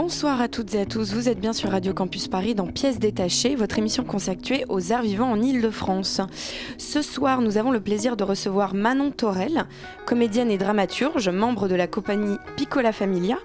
[0.00, 3.00] Bonsoir à toutes et à tous, vous êtes bien sur Radio Campus Paris dans Pièces
[3.00, 6.20] détachées, votre émission consacrée aux arts vivants en Ile-de-France.
[6.78, 9.66] Ce soir, nous avons le plaisir de recevoir Manon Torel,
[10.06, 13.38] comédienne et dramaturge, membre de la compagnie Piccola Familia,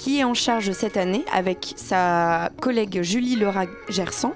[0.00, 4.32] qui est en charge cette année, avec sa collègue Julie Lerat-Gersan,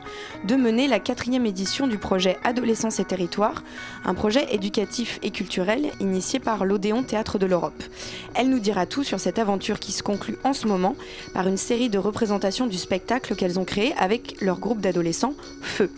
[0.46, 3.64] de mener la quatrième édition du projet Adolescence et Territoire,
[4.04, 7.82] un projet éducatif et culturel initié par l'Odéon Théâtre de l'Europe.
[8.34, 10.96] Elle nous dira tout sur cette aventure qui se conclut en ce moment
[11.32, 15.90] par une série de représentations du spectacle qu'elles ont créé avec leur groupe d'adolescents Feu.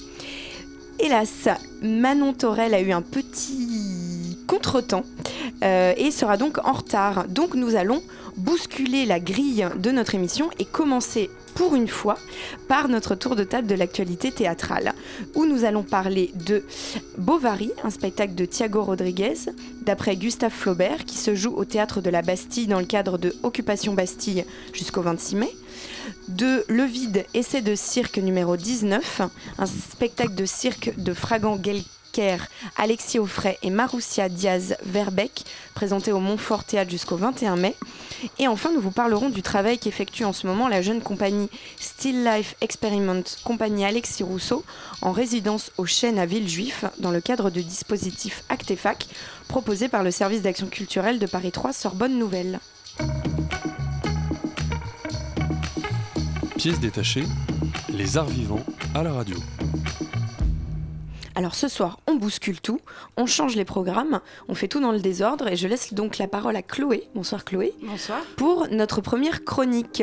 [1.00, 1.48] Hélas,
[1.82, 4.05] Manon Torel a eu un petit
[4.47, 5.05] contretemps
[5.62, 7.27] euh, et sera donc en retard.
[7.28, 8.02] Donc nous allons
[8.36, 12.19] bousculer la grille de notre émission et commencer pour une fois
[12.69, 14.92] par notre tour de table de l'actualité théâtrale,
[15.34, 16.62] où nous allons parler de
[17.16, 19.38] Bovary, un spectacle de Thiago Rodriguez,
[19.83, 23.34] d'après Gustave Flaubert, qui se joue au théâtre de la Bastille dans le cadre de
[23.42, 24.44] Occupation Bastille
[24.75, 25.50] jusqu'au 26 mai.
[26.28, 29.22] De Le Vide, essai de cirque numéro 19,
[29.58, 31.56] un spectacle de cirque de Fragan
[32.77, 37.75] Alexis Offray et Maroussia Diaz-Verbeck, présenté au Montfort Théâtre jusqu'au 21 mai.
[38.39, 42.25] Et enfin, nous vous parlerons du travail qu'effectue en ce moment la jeune compagnie Still
[42.25, 44.64] Life Experiment, compagnie Alexis Rousseau,
[45.03, 49.06] en résidence au Chêne à Villejuif, dans le cadre du dispositif Actefac,
[49.48, 52.61] proposé par le service d'action culturelle de Paris 3 Sorbonne Nouvelle.
[56.56, 57.25] Pièce détachée,
[57.91, 59.37] les arts vivants à la radio.
[61.36, 62.80] Alors ce soir, on bouscule tout,
[63.18, 66.28] on change les programmes, on fait tout dans le désordre et je laisse donc la
[66.28, 67.10] parole à Chloé.
[67.14, 67.74] Bonsoir Chloé.
[67.82, 68.22] Bonsoir.
[68.38, 70.02] Pour notre première chronique.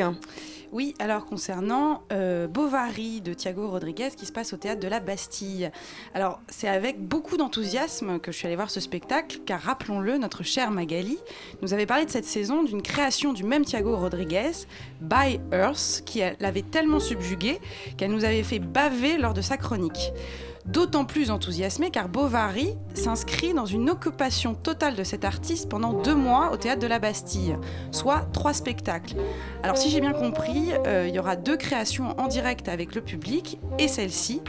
[0.70, 5.00] Oui, alors concernant euh, Bovary de Thiago Rodriguez qui se passe au théâtre de la
[5.00, 5.72] Bastille.
[6.14, 10.44] Alors c'est avec beaucoup d'enthousiasme que je suis allée voir ce spectacle car rappelons-le, notre
[10.44, 11.18] chère Magali
[11.62, 14.52] nous avait parlé de cette saison d'une création du même Thiago Rodriguez,
[15.00, 17.60] By Earth, qui l'avait tellement subjuguée
[17.96, 20.12] qu'elle nous avait fait baver lors de sa chronique.
[20.66, 26.14] D'autant plus enthousiasmé car Bovary s'inscrit dans une occupation totale de cet artiste pendant deux
[26.14, 27.58] mois au théâtre de la Bastille,
[27.90, 29.14] soit trois spectacles.
[29.62, 33.02] Alors si j'ai bien compris, euh, il y aura deux créations en direct avec le
[33.02, 34.40] public et celle-ci,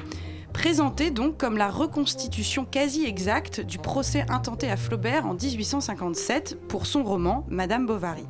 [0.53, 6.85] présentée donc comme la reconstitution quasi exacte du procès intenté à Flaubert en 1857 pour
[6.85, 8.25] son roman Madame Bovary.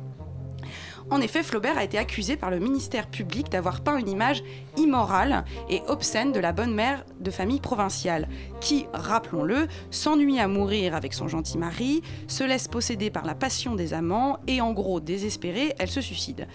[1.08, 4.42] En effet, Flaubert a été accusé par le ministère public d'avoir peint une image
[4.76, 8.28] immorale et obscène de la bonne mère de famille provinciale,
[8.60, 13.76] qui, rappelons-le, s'ennuie à mourir avec son gentil mari, se laisse posséder par la passion
[13.76, 16.48] des amants et, en gros, désespérée, elle se suicide.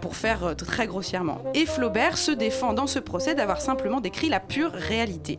[0.00, 1.42] Pour faire euh, très grossièrement.
[1.54, 5.38] Et Flaubert se défend dans ce procès d'avoir simplement décrit la pure réalité.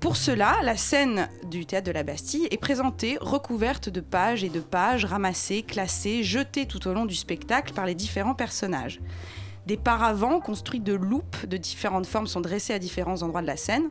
[0.00, 4.48] Pour cela, la scène du théâtre de la Bastille est présentée recouverte de pages et
[4.48, 8.98] de pages ramassées, classées, jetées tout au long du spectacle par les différents personnages.
[9.66, 13.58] Des paravents construits de loupes de différentes formes sont dressés à différents endroits de la
[13.58, 13.90] scène.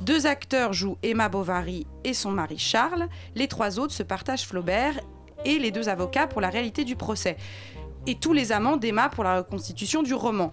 [0.00, 3.08] Deux acteurs jouent Emma Bovary et son mari Charles.
[3.34, 5.00] Les trois autres se partagent Flaubert
[5.44, 7.36] et les deux avocats pour la réalité du procès.
[8.06, 10.52] Et tous les amants d'Emma pour la reconstitution du roman.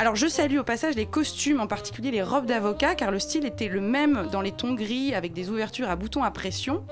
[0.00, 3.44] Alors je salue au passage les costumes, en particulier les robes d'avocat, car le style
[3.44, 6.84] était le même dans les tons gris avec des ouvertures à boutons à pression.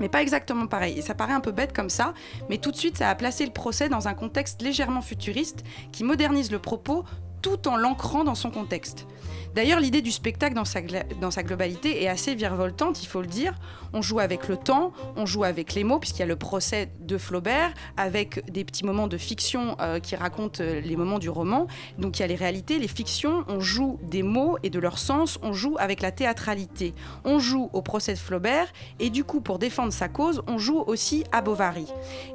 [0.00, 0.98] Mais pas exactement pareil.
[0.98, 2.14] Et ça paraît un peu bête comme ça,
[2.48, 6.02] mais tout de suite ça a placé le procès dans un contexte légèrement futuriste qui
[6.02, 7.04] modernise le propos
[7.46, 9.06] tout en l'ancrant dans son contexte.
[9.54, 13.54] D'ailleurs, l'idée du spectacle dans sa, globalité est assez virevoltante, il faut le dire.
[13.92, 16.90] On joue avec le temps, on joue avec les mots, puisqu'il y a le procès
[17.00, 21.68] de Flaubert, avec des petits moments de fiction euh, qui racontent les moments du roman.
[21.98, 24.98] Donc il y a les réalités, les fictions, on joue des mots et de leur
[24.98, 26.94] sens, on joue avec la théâtralité.
[27.24, 28.66] On joue au procès de Flaubert,
[28.98, 31.86] et du coup, pour défendre sa cause, on joue aussi à Bovary.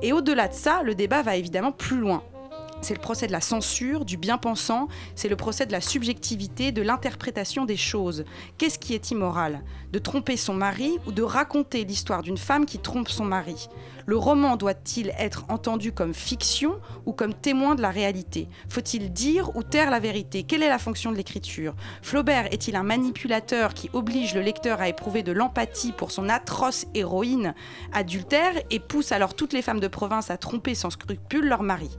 [0.02, 2.24] Et au-delà de ça, le débat va évidemment plus loin.
[2.82, 6.82] C'est le procès de la censure, du bien-pensant, c'est le procès de la subjectivité, de
[6.82, 8.26] l'interprétation des choses.
[8.58, 9.62] Qu'est-ce qui est immoral?
[9.92, 13.68] De tromper son mari ou de raconter l'histoire d'une femme qui trompe son mari?
[14.08, 18.50] Le roman doit-il être entendu comme fiction ou comme témoin de la réalité?
[18.68, 20.42] Faut-il dire ou taire la vérité?
[20.42, 21.76] Quelle est la fonction de l'écriture?
[22.02, 26.88] Flaubert est-il un manipulateur qui oblige le lecteur à éprouver de l'empathie pour son atroce
[26.96, 27.54] héroïne
[27.94, 31.92] adultère et pousse alors toutes les femmes de province à tromper sans scrupule leur mari?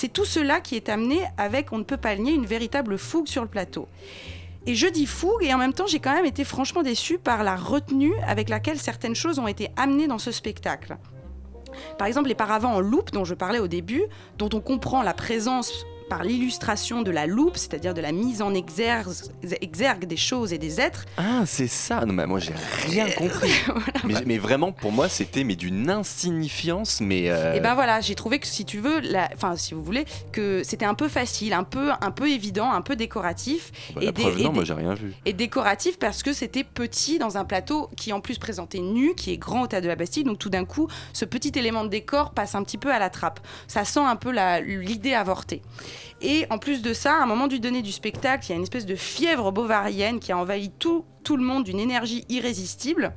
[0.00, 2.96] C'est tout cela qui est amené avec, on ne peut pas le nier, une véritable
[2.98, 3.88] fougue sur le plateau.
[4.64, 7.42] Et je dis fougue, et en même temps, j'ai quand même été franchement déçue par
[7.42, 10.98] la retenue avec laquelle certaines choses ont été amenées dans ce spectacle.
[11.98, 14.04] Par exemple, les paravents en loupe dont je parlais au début,
[14.36, 18.54] dont on comprend la présence par l'illustration de la loupe, c'est-à-dire de la mise en
[18.54, 19.08] exergue,
[19.60, 21.04] exergue des choses et des êtres.
[21.16, 22.04] Ah, c'est ça.
[22.06, 22.52] Non, mais moi, j'ai
[22.86, 23.50] rien compris.
[24.04, 27.30] mais, mais vraiment, pour moi, c'était mais d'une insignifiance, mais.
[27.30, 29.00] euh, Et ben voilà, j'ai trouvé que si tu veux,
[29.34, 32.82] enfin si vous voulez, que c'était un peu facile, un peu, un peu évident, un
[32.82, 33.70] peu décoratif.
[33.94, 35.12] bah, et la des- preuve, et non, des- moi, j'ai rien vu.
[35.26, 39.32] Et décoratif parce que c'était petit dans un plateau qui en plus présentait nu, qui
[39.32, 40.24] est grand au théâtre de la Bastille.
[40.24, 43.10] Donc tout d'un coup, ce petit élément de décor passe un petit peu à la
[43.10, 43.40] trappe.
[43.66, 45.62] Ça sent un peu l'idée avortée.
[46.20, 48.56] Et en plus de ça, à un moment du donné du spectacle, il y a
[48.56, 53.14] une espèce de fièvre bovarienne qui a envahi tout, tout le monde d'une énergie irrésistible.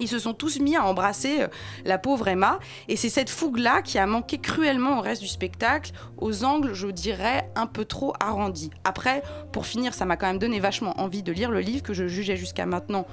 [0.00, 1.48] Ils se sont tous mis à embrasser euh,
[1.84, 2.58] la pauvre Emma.
[2.88, 6.88] Et c'est cette fougue-là qui a manqué cruellement au reste du spectacle, aux angles, je
[6.88, 8.70] dirais, un peu trop arrondis.
[8.84, 9.22] Après,
[9.52, 12.06] pour finir, ça m'a quand même donné vachement envie de lire le livre que je
[12.06, 13.06] jugeais jusqu'à maintenant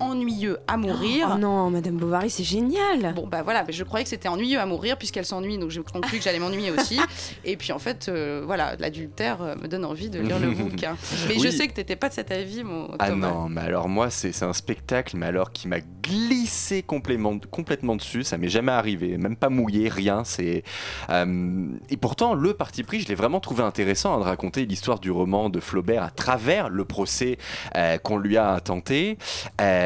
[0.00, 1.30] ennuyeux à mourir.
[1.34, 3.14] Oh non, Madame Bovary, c'est génial.
[3.14, 5.82] Bon bah voilà, mais je croyais que c'était ennuyeux à mourir puisqu'elle s'ennuie, donc j'ai
[5.82, 6.98] conclu que j'allais m'ennuyer aussi.
[7.44, 10.96] Et puis en fait, euh, voilà, l'adultère euh, me donne envie de lire le bouquin.
[11.28, 13.30] Mais je sais que t'étais pas de cet avis, mon Ah Thomas.
[13.30, 17.96] non, mais alors moi, c'est c'est un spectacle, mais alors qui m'a glissé complètement, complètement
[17.96, 18.22] dessus.
[18.24, 20.24] Ça m'est jamais arrivé, même pas mouillé, rien.
[20.24, 20.62] C'est
[21.10, 24.98] euh, et pourtant le parti pris, je l'ai vraiment trouvé intéressant hein, de raconter l'histoire
[25.00, 27.38] du roman de Flaubert à travers le procès
[27.76, 29.18] euh, qu'on lui a intenté,
[29.60, 29.81] euh,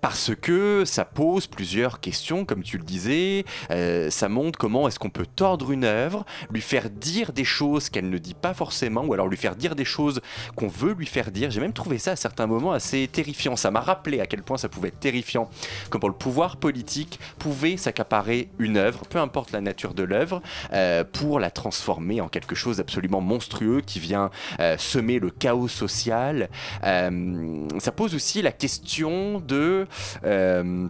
[0.00, 3.44] parce que ça pose plusieurs questions, comme tu le disais.
[3.70, 7.88] Euh, ça montre comment est-ce qu'on peut tordre une œuvre, lui faire dire des choses
[7.88, 10.20] qu'elle ne dit pas forcément, ou alors lui faire dire des choses
[10.56, 11.50] qu'on veut lui faire dire.
[11.50, 13.56] J'ai même trouvé ça à certains moments assez terrifiant.
[13.56, 15.48] Ça m'a rappelé à quel point ça pouvait être terrifiant,
[15.90, 20.42] comment le pouvoir politique pouvait s'accaparer une œuvre, peu importe la nature de l'œuvre,
[20.72, 24.30] euh, pour la transformer en quelque chose d'absolument monstrueux qui vient
[24.60, 26.48] euh, semer le chaos social.
[26.84, 29.86] Euh, ça pose aussi la question de...
[30.24, 30.88] euh,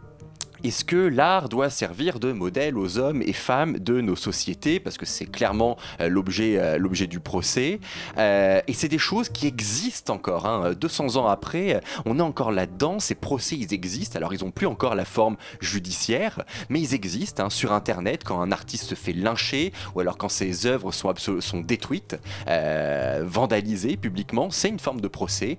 [0.64, 4.80] est-ce que l'art doit servir de modèle aux hommes et femmes de nos sociétés?
[4.80, 7.80] Parce que c'est clairement euh, l'objet euh, l'objet du procès.
[8.18, 10.46] Euh, et c'est des choses qui existent encore.
[10.46, 10.72] hein.
[10.72, 12.98] 200 ans après, on est encore là-dedans.
[12.98, 14.16] Ces procès, ils existent.
[14.16, 18.40] Alors, ils n'ont plus encore la forme judiciaire, mais ils existent hein, sur Internet quand
[18.40, 22.16] un artiste se fait lyncher ou alors quand ses œuvres sont, détruites,
[23.22, 24.50] vandalisées publiquement.
[24.50, 25.58] C'est une forme de procès.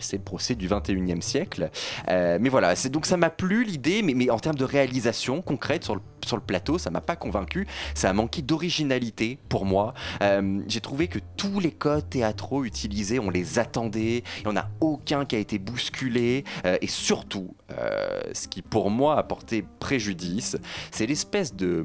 [0.00, 1.70] C'est le procès du 21e siècle.
[2.08, 5.94] Mais voilà, c'est donc ça m'a plu l'idée, mais, en termes de réalisation concrète sur
[5.94, 7.66] le, sur le plateau, ça m'a pas convaincu.
[7.94, 9.94] Ça a manqué d'originalité pour moi.
[10.22, 14.22] Euh, J'ai trouvé que tous les codes théâtraux utilisés, on les attendait.
[14.38, 16.44] Il n'y en a aucun qui a été bousculé.
[16.64, 20.56] Euh, et surtout, euh, ce qui pour moi a porté préjudice,
[20.90, 21.84] c'est l'espèce de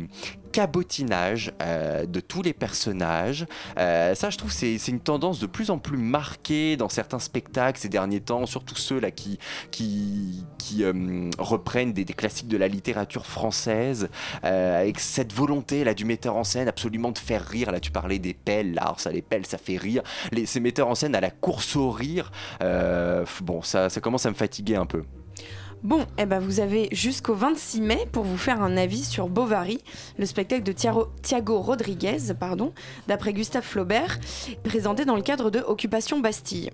[0.52, 3.46] cabotinage euh, de tous les personnages.
[3.78, 7.80] Euh, ça, je trouve, c'est une tendance de plus en plus marquée dans certains spectacles
[7.80, 9.40] ces derniers temps, surtout ceux-là qui,
[9.72, 14.10] qui, qui euh, reprennent des, classiques de la littérature française,
[14.44, 17.72] avec cette volonté là du metteur en scène absolument de faire rire.
[17.72, 20.04] Là, tu parlais des pelles, là, alors ça, les pelles, ça fait rire.
[20.32, 24.30] Les, ces metteurs en scène à la course au rire, bon, ça, ça commence à
[24.30, 25.04] me fatiguer un peu.
[25.84, 29.80] Bon, eh ben vous avez jusqu'au 26 mai pour vous faire un avis sur Bovary,
[30.20, 32.72] le spectacle de Thiago Rodriguez, pardon,
[33.08, 34.20] d'après Gustave Flaubert,
[34.64, 36.70] présenté dans le cadre de Occupation Bastille.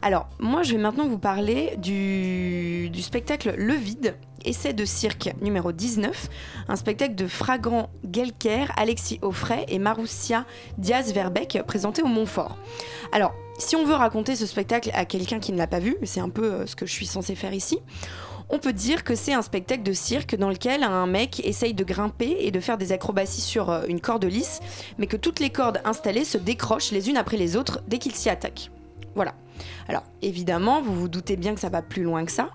[0.00, 5.34] Alors, moi je vais maintenant vous parler du, du spectacle Le Vide, essai de cirque
[5.42, 6.28] numéro 19,
[6.68, 10.46] un spectacle de Fragrant Gelker, Alexis Offray et Marussia
[10.78, 12.56] Diaz-Verbeck, présenté au Montfort.
[13.12, 16.20] Alors, si on veut raconter ce spectacle à quelqu'un qui ne l'a pas vu, c'est
[16.20, 17.78] un peu euh, ce que je suis censée faire ici,
[18.48, 21.84] on peut dire que c'est un spectacle de cirque dans lequel un mec essaye de
[21.84, 24.60] grimper et de faire des acrobaties sur euh, une corde lisse,
[24.98, 28.14] mais que toutes les cordes installées se décrochent les unes après les autres dès qu'il
[28.14, 28.70] s'y attaque.
[29.14, 29.34] Voilà.
[29.88, 32.50] Alors évidemment, vous vous doutez bien que ça va plus loin que ça.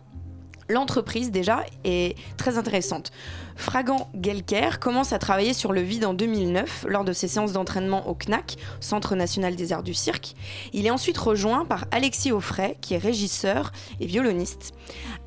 [0.72, 3.12] L'entreprise déjà est très intéressante.
[3.58, 8.08] Fragant Gelker commence à travailler sur le vide en 2009 lors de ses séances d'entraînement
[8.08, 10.34] au CNAC, Centre national des arts du cirque.
[10.72, 14.72] Il est ensuite rejoint par Alexis Offray, qui est régisseur et violoniste.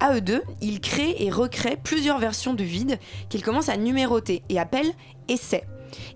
[0.01, 2.99] À eux deux, ils créent et recréent plusieurs versions du vide
[3.29, 4.95] qu'ils commencent à numéroter et appellent
[5.29, 5.65] essais.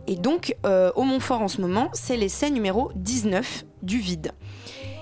[0.06, 4.32] Et donc, euh, au Montfort en ce moment, c'est l'essai numéro 19 du vide.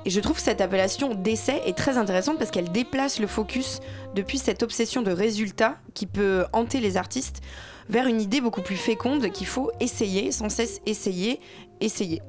[0.06, 3.80] Et je trouve cette appellation d'essai est très intéressante parce qu'elle déplace le focus
[4.14, 7.42] depuis cette obsession de résultat qui peut hanter les artistes
[7.88, 11.40] vers une idée beaucoup plus féconde qu'il faut essayer, sans cesse essayer,
[11.80, 12.22] essayer.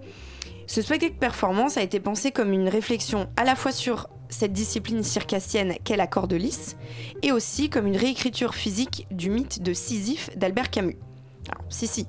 [0.65, 5.03] Ce spectacle performance a été pensé comme une réflexion à la fois sur cette discipline
[5.03, 6.77] circassienne qu'est la corde lisse
[7.21, 10.97] et aussi comme une réécriture physique du mythe de Sisyphe d'Albert Camus.
[11.47, 12.07] Alors, si, si,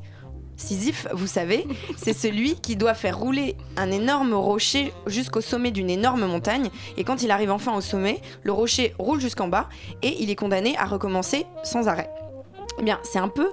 [0.58, 5.88] Sisyphe, vous savez, c'est celui qui doit faire rouler un énorme rocher jusqu'au sommet d'une
[5.88, 6.68] énorme montagne.
[6.96, 9.68] Et quand il arrive enfin au sommet, le rocher roule jusqu'en bas
[10.02, 12.10] et il est condamné à recommencer sans arrêt.
[12.80, 13.50] Eh bien, c'est un peu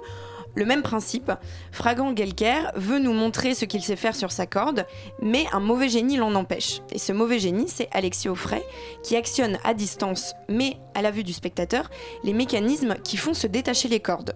[0.56, 1.30] le même principe.
[1.70, 4.84] Fragan Gelker veut nous montrer ce qu'il sait faire sur sa corde,
[5.22, 6.80] mais un mauvais génie l'en empêche.
[6.90, 8.62] Et ce mauvais génie, c'est Alexis Offray,
[9.04, 11.88] qui actionne à distance, mais à la vue du spectateur,
[12.24, 14.34] les mécanismes qui font se détacher les cordes.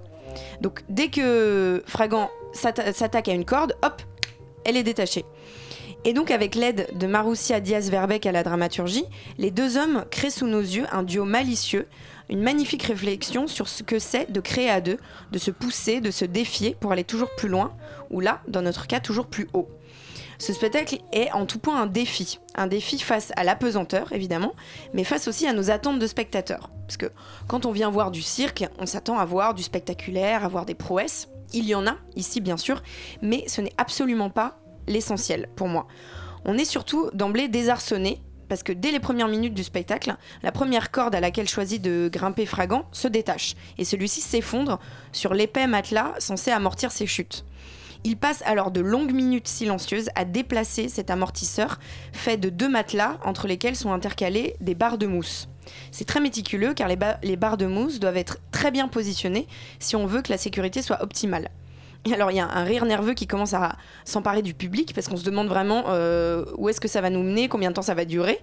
[0.60, 4.02] Donc dès que Fragan s'attaque à une corde, hop,
[4.64, 5.24] elle est détachée.
[6.04, 9.04] Et donc avec l'aide de Marussia Diaz-Verbeck à la dramaturgie,
[9.36, 11.88] les deux hommes créent sous nos yeux un duo malicieux,
[12.30, 14.96] une magnifique réflexion sur ce que c'est de créer à deux,
[15.30, 17.74] de se pousser, de se défier pour aller toujours plus loin,
[18.08, 19.68] ou là, dans notre cas, toujours plus haut.
[20.38, 22.38] Ce spectacle est en tout point un défi.
[22.54, 24.54] Un défi face à l'apesanteur, évidemment,
[24.94, 26.70] mais face aussi à nos attentes de spectateurs.
[26.86, 27.12] Parce que
[27.46, 30.74] quand on vient voir du cirque, on s'attend à voir du spectaculaire, à voir des
[30.74, 31.28] prouesses.
[31.52, 32.82] Il y en a, ici bien sûr,
[33.22, 35.86] mais ce n'est absolument pas l'essentiel pour moi.
[36.44, 40.90] On est surtout d'emblée désarçonné parce que dès les premières minutes du spectacle, la première
[40.90, 44.80] corde à laquelle choisit de grimper Fragan se détache et celui-ci s'effondre
[45.12, 47.44] sur l'épais matelas censé amortir ses chutes.
[48.02, 51.78] Il passe alors de longues minutes silencieuses à déplacer cet amortisseur
[52.12, 55.48] fait de deux matelas entre lesquels sont intercalées des barres de mousse.
[55.90, 59.46] C'est très méticuleux car les, ba- les barres de mousse doivent être très bien positionnées
[59.78, 61.50] si on veut que la sécurité soit optimale.
[62.06, 63.76] Et alors il y a un rire nerveux qui commence à
[64.06, 67.22] s'emparer du public parce qu'on se demande vraiment euh, où est-ce que ça va nous
[67.22, 68.40] mener, combien de temps ça va durer.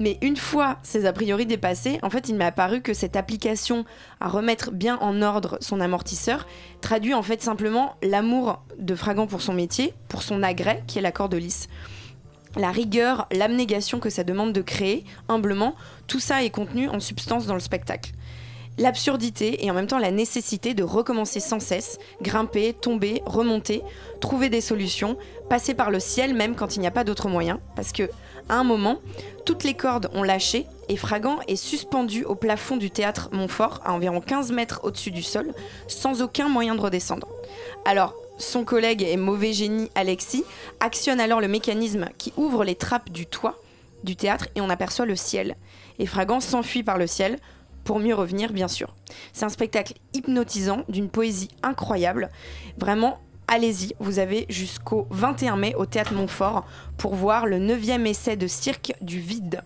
[0.00, 3.84] Mais une fois ces a priori dépassés, en fait, il m'est apparu que cette application
[4.18, 6.46] à remettre bien en ordre son amortisseur
[6.80, 11.02] traduit en fait simplement l'amour de Fragan pour son métier, pour son agrès qui est
[11.02, 11.68] la corde lisse.
[12.56, 15.76] La rigueur, l'abnégation que ça demande de créer, humblement,
[16.08, 18.12] tout ça est contenu en substance dans le spectacle.
[18.78, 23.82] L'absurdité et en même temps la nécessité de recommencer sans cesse, grimper, tomber, remonter,
[24.20, 25.18] trouver des solutions,
[25.50, 28.08] passer par le ciel même quand il n'y a pas d'autre moyen, parce que
[28.48, 28.98] à un moment,
[29.44, 33.92] toutes les cordes ont lâché et Fragan est suspendu au plafond du théâtre Montfort, à
[33.92, 35.52] environ 15 mètres au-dessus du sol,
[35.86, 37.28] sans aucun moyen de redescendre.
[37.84, 40.44] Alors, son collègue et mauvais génie Alexis
[40.80, 43.60] actionne alors le mécanisme qui ouvre les trappes du toit
[44.02, 45.56] du théâtre et on aperçoit le ciel.
[45.98, 47.38] Et Fragan s'enfuit par le ciel
[47.84, 48.94] pour mieux revenir, bien sûr.
[49.32, 52.30] C'est un spectacle hypnotisant, d'une poésie incroyable.
[52.78, 53.18] Vraiment,
[53.50, 56.64] allez-y, vous avez jusqu'au 21 mai au Théâtre Montfort
[56.96, 59.62] pour voir le 9e essai de cirque du vide.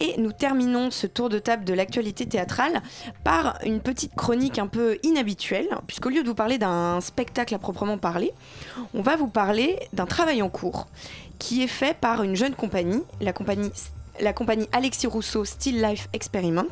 [0.00, 2.82] Et nous terminons ce tour de table de l'actualité théâtrale
[3.22, 7.58] par une petite chronique un peu inhabituelle, puisqu'au lieu de vous parler d'un spectacle à
[7.58, 8.32] proprement parler,
[8.94, 10.88] on va vous parler d'un travail en cours
[11.38, 13.70] qui est fait par une jeune compagnie, la compagnie
[14.20, 16.70] la compagnie Alexis Rousseau Still Life Experiment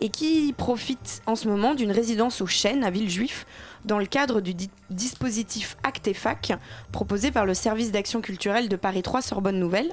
[0.00, 3.46] et qui profite en ce moment d'une résidence au Chêne à Villejuif
[3.84, 6.52] dans le cadre du di- dispositif Actefac
[6.92, 9.92] proposé par le service d'action culturelle de Paris 3 Sorbonne Nouvelle.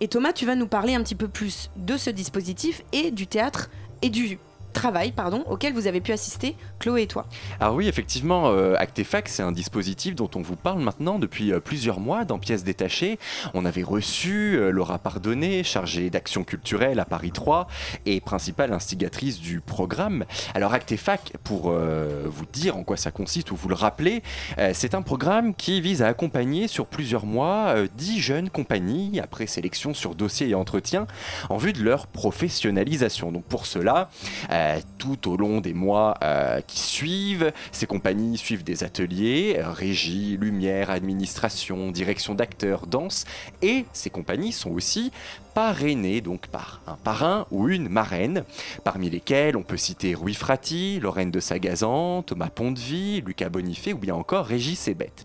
[0.00, 3.26] Et Thomas, tu vas nous parler un petit peu plus de ce dispositif et du
[3.26, 3.70] théâtre
[4.02, 4.38] et du
[4.76, 7.26] travail pardon, auquel vous avez pu assister, Chloé et toi.
[7.60, 8.76] Alors oui, effectivement, euh,
[9.26, 13.18] c'est un dispositif dont on vous parle maintenant depuis euh, plusieurs mois dans Pièces détachées.
[13.54, 17.66] On avait reçu euh, Laura Pardonnet, chargée d'action culturelle à Paris 3
[18.04, 20.24] et principale instigatrice du programme.
[20.54, 24.22] Alors Actefac, pour euh, vous dire en quoi ça consiste ou vous le rappeler,
[24.72, 29.46] c'est un programme qui vise à accompagner sur plusieurs mois euh, 10 jeunes compagnies après
[29.46, 31.06] sélection sur dossier et entretien
[31.48, 33.32] en vue de leur professionnalisation.
[33.32, 34.10] Donc pour cela,
[34.98, 40.36] tout au long des mois euh, qui suivent, ces compagnies suivent des ateliers, euh, régie,
[40.36, 43.24] lumière, administration, direction d'acteurs, danse,
[43.62, 45.12] et ces compagnies sont aussi
[45.56, 48.44] parrainées donc par un parrain ou une marraine,
[48.84, 53.98] parmi lesquels on peut citer Rui Frati, Lorraine de Sagazan, Thomas Pondevie, Lucas Bonifay ou
[53.98, 55.24] bien encore Régis Sebette.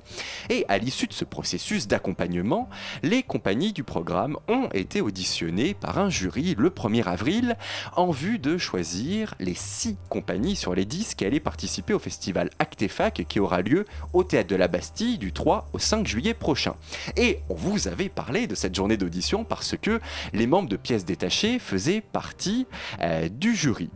[0.49, 2.69] Et à l'issue de ce processus d'accompagnement,
[3.03, 7.57] les compagnies du programme ont été auditionnées par un jury le 1er avril
[7.97, 12.51] en vue de choisir les 6 compagnies sur les 10 qui allaient participer au festival
[12.57, 16.75] Actefac qui aura lieu au Théâtre de la Bastille du 3 au 5 juillet prochain.
[17.17, 19.99] Et on vous avait parlé de cette journée d'audition parce que
[20.33, 22.67] les membres de pièces détachées faisaient partie
[23.01, 23.89] euh, du jury.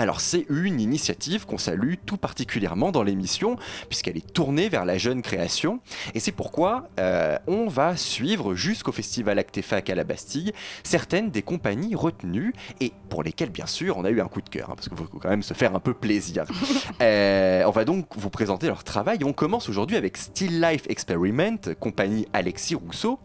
[0.00, 3.56] Alors c'est une initiative qu'on salue tout particulièrement dans l'émission
[3.90, 5.80] puisqu'elle est tournée vers la jeune création
[6.14, 10.54] et c'est pourquoi euh, on va suivre jusqu'au festival Actefac à la Bastille
[10.84, 14.48] certaines des compagnies retenues et pour lesquelles bien sûr on a eu un coup de
[14.48, 16.44] cœur hein, parce qu'il faut quand même se faire un peu plaisir.
[17.00, 20.82] Euh, on va donc vous présenter leur travail et on commence aujourd'hui avec Still Life
[20.88, 23.18] Experiment, compagnie Alexis Rousseau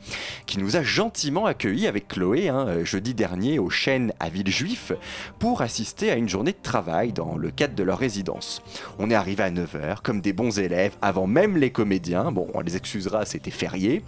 [0.46, 4.94] qui nous a gentiment accueillis avec Chloé hein, jeudi dernier au Chêne à Villejuif
[5.40, 8.62] pour assister à une journée travail dans le cadre de leur résidence.
[9.00, 12.32] On est arrivé à 9h, comme des bons élèves, avant même les comédiens.
[12.32, 14.02] Bon, on les excusera, c'était férié.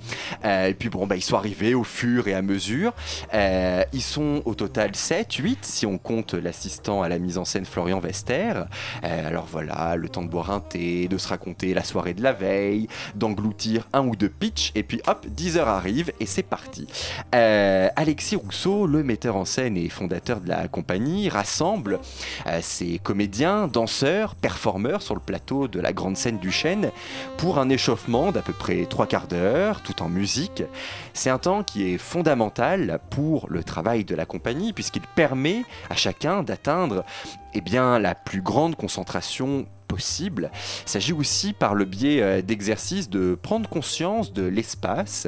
[0.44, 2.94] Euh, et puis bon, bah, ils sont arrivés au fur et à mesure.
[3.34, 7.46] Euh, ils sont au total 7, 8, si on compte l'assistant à la mise en
[7.46, 8.64] scène Florian Vester.
[9.04, 12.24] Euh, alors voilà, le temps de boire un thé, de se raconter la soirée de
[12.24, 16.44] la veille, d'engloutir un ou deux pitchs, et puis hop, 10 heures arrivent et c'est
[16.44, 16.88] parti.
[17.32, 22.00] Alexis Rousseau, le metteur en scène et fondateur de la compagnie, rassemble
[22.62, 26.92] ses comédiens, danseurs, performeurs sur le plateau de la grande scène du chêne
[27.38, 30.64] pour un échauffement d'à peu près trois quarts d'heure, tout en musique.
[31.14, 35.96] C'est un temps qui est fondamental pour le travail de la compagnie puisqu'il permet à
[35.96, 37.04] chacun d'atteindre
[37.54, 40.52] eh bien, la plus grande concentration possible.
[40.86, 45.28] Il s'agit aussi par le biais euh, d'exercices de prendre conscience de l'espace,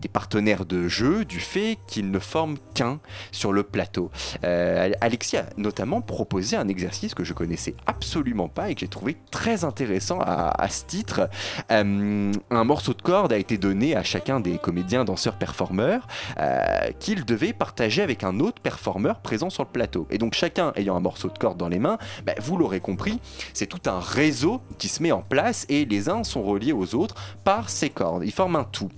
[0.00, 3.00] des partenaires de jeu, du fait qu'ils ne forment qu'un
[3.32, 4.10] sur le plateau.
[4.44, 8.88] Euh, Alexis a notamment proposé un exercice que je connaissais absolument pas et que j'ai
[8.88, 11.28] trouvé très intéressant à, ce titre.
[11.70, 16.06] Euh, un morceau de corde a été donné à chacun des comédiens, danseurs, performeurs
[16.38, 20.06] euh, qu'ils devaient partager avec un autre performeur présent sur le plateau.
[20.10, 23.20] Et donc chacun ayant un morceau de corde dans les mains, bah, vous l'aurez compris,
[23.54, 26.94] c'est tout un réseau qui se met en place et les uns sont reliés aux
[26.94, 27.14] autres
[27.44, 28.22] par ces cordes.
[28.24, 28.90] Ils forment un tout.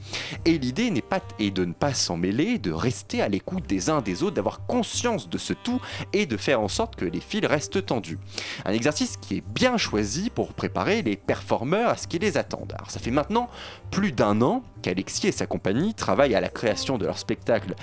[0.44, 3.90] Et l'idée n'est pas est de ne pas s'en mêler, de rester à l'écoute des
[3.90, 5.80] uns des autres, d'avoir conscience de ce tout
[6.12, 8.18] et de faire en sorte que les fils restent tendus.
[8.64, 12.62] Un exercice qui est bien choisi pour préparer les performeurs à ce qui les attend.
[12.74, 13.48] Alors ça fait maintenant
[13.90, 17.74] plus d'un an qu'Alexis et sa compagnie travaillent à la création de leur spectacle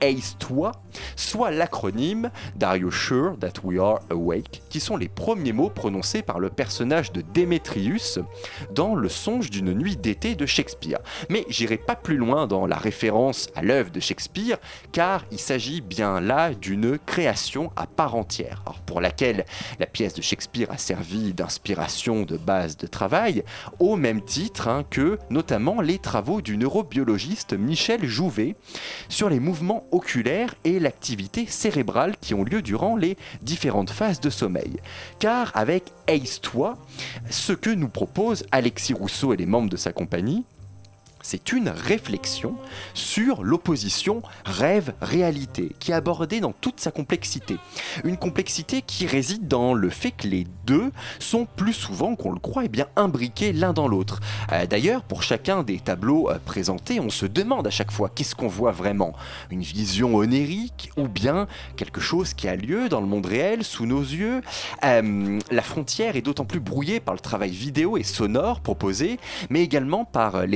[0.00, 0.72] Ace-toi,
[1.16, 6.22] soit l'acronyme d'Are you sure that we are awake, qui sont les premiers mots prononcés
[6.22, 8.18] par le personnage de Démétrius
[8.74, 10.98] dans Le songe d'une nuit d'été de Shakespeare.
[11.30, 14.58] Mais j'irai pas plus loin dans la référence à l'œuvre de Shakespeare,
[14.92, 19.44] car il s'agit bien là d'une création à part entière, pour laquelle
[19.78, 23.44] la pièce de Shakespeare a servi d'inspiration de base de travail,
[23.78, 28.56] au même titre hein, que notamment les travaux du neurobiologiste Michel Jouvet
[29.08, 34.30] sur les mouvements oculaire et l'activité cérébrale qui ont lieu durant les différentes phases de
[34.30, 34.78] sommeil.
[35.18, 36.76] Car avec Ace-toi,
[37.30, 40.44] ce que nous propose Alexis Rousseau et les membres de sa compagnie,
[41.24, 42.54] c'est une réflexion
[42.92, 47.56] sur l'opposition rêve-réalité, qui est abordée dans toute sa complexité.
[48.04, 52.38] Une complexité qui réside dans le fait que les deux sont plus souvent qu'on le
[52.38, 54.20] croit et bien imbriqués l'un dans l'autre.
[54.52, 58.34] Euh, D'ailleurs, pour chacun des tableaux euh, présentés, on se demande à chaque fois qu'est-ce
[58.34, 59.14] qu'on voit vraiment?
[59.50, 63.86] Une vision onérique ou bien quelque chose qui a lieu dans le monde réel sous
[63.86, 64.42] nos yeux?
[64.84, 69.62] Euh, La frontière est d'autant plus brouillée par le travail vidéo et sonore proposé, mais
[69.62, 70.46] également par euh,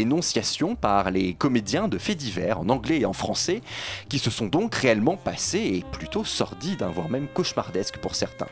[0.75, 3.63] par les comédiens de faits divers en anglais et en français,
[4.09, 8.49] qui se sont donc réellement passés et plutôt sordides, voire même cauchemardesques pour certains.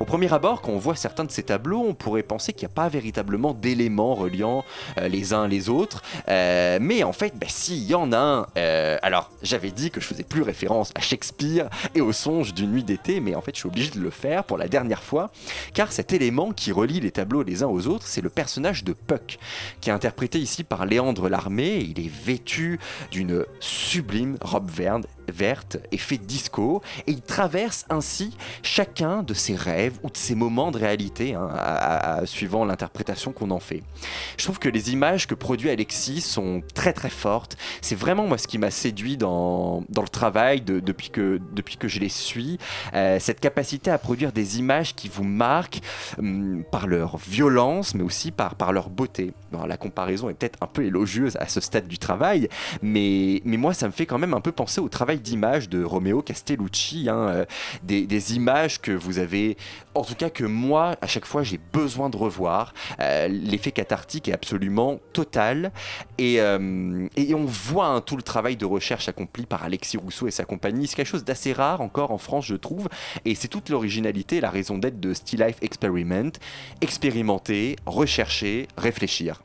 [0.00, 2.72] Au premier abord, quand on voit certains de ces tableaux, on pourrait penser qu'il n'y
[2.72, 4.64] a pas véritablement d'éléments reliant
[4.98, 8.18] euh, les uns les autres, Euh, mais en fait, bah, si, il y en a
[8.18, 8.46] un.
[8.56, 12.72] Euh, alors, j'avais dit que je faisais plus référence à Shakespeare et au songe d'une
[12.72, 15.30] nuit d'été, mais en fait, je suis obligé de le faire pour la dernière fois,
[15.74, 18.92] car cet élément qui relie les tableaux les uns aux autres, c'est le personnage de
[18.92, 19.38] Puck,
[19.80, 22.78] qui est interprété ici par Léandre Il est vêtu
[23.10, 29.54] d'une sublime robe verte, verte et fait disco, et il traverse ainsi chacun de ses
[29.56, 33.82] rêves ou de ses moments de réalité, hein, suivant l'interprétation qu'on en fait.
[34.36, 37.56] Je trouve que les images que produit Alexis sont très très fortes.
[37.80, 41.76] C'est vraiment moi ce qui m'a séduit dans, dans le travail de- depuis, que, depuis
[41.76, 42.58] que je les suis.
[42.94, 45.80] Euh, cette capacité à produire des images qui vous marquent
[46.18, 49.32] hum, par leur violence, mais aussi par, par leur beauté.
[49.68, 52.48] La comparaison est peut-être un peu élogieuse à ce stade du travail,
[52.82, 55.82] mais, mais moi ça me fait quand même un peu penser au travail d'image de
[55.82, 57.44] Romeo Castellucci, hein, euh,
[57.82, 59.56] des, images que vous avez,
[59.94, 62.72] en tout cas que moi, à chaque fois, j'ai besoin de revoir.
[63.00, 65.72] Euh, L'effet cathartique est absolument total,
[66.18, 70.30] et, euh, on voit hein, tout le travail de recherche accompli par Alexis Rousseau et
[70.30, 70.86] sa compagnie.
[70.86, 72.88] C'est quelque chose d'assez rare encore en France, je trouve,
[73.24, 76.30] et c'est toute l'originalité, la raison d'être de Still Life Experiment.
[76.80, 79.42] Expérimenter, rechercher, réfléchir.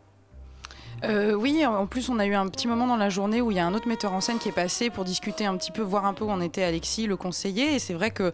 [1.05, 3.57] Euh, oui, en plus on a eu un petit moment dans la journée où il
[3.57, 5.81] y a un autre metteur en scène qui est passé pour discuter un petit peu,
[5.81, 7.75] voir un peu où en était Alexis, le conseiller.
[7.75, 8.31] Et c'est vrai que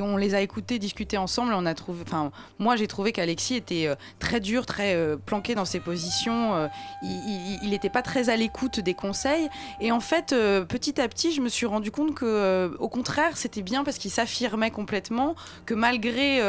[0.00, 1.52] on les a écoutés discuter ensemble.
[1.54, 2.04] On a trouvé,
[2.58, 6.68] moi j'ai trouvé qu'Alexis était euh, très dur, très euh, planqué dans ses positions.
[7.02, 9.48] il n'était pas très à l'écoute des conseils.
[9.80, 10.34] Et en fait,
[10.68, 14.10] petit à petit, je me suis rendu compte que, au contraire, c'était bien parce qu'il
[14.10, 15.34] s'affirmait complètement,
[15.66, 16.40] que malgré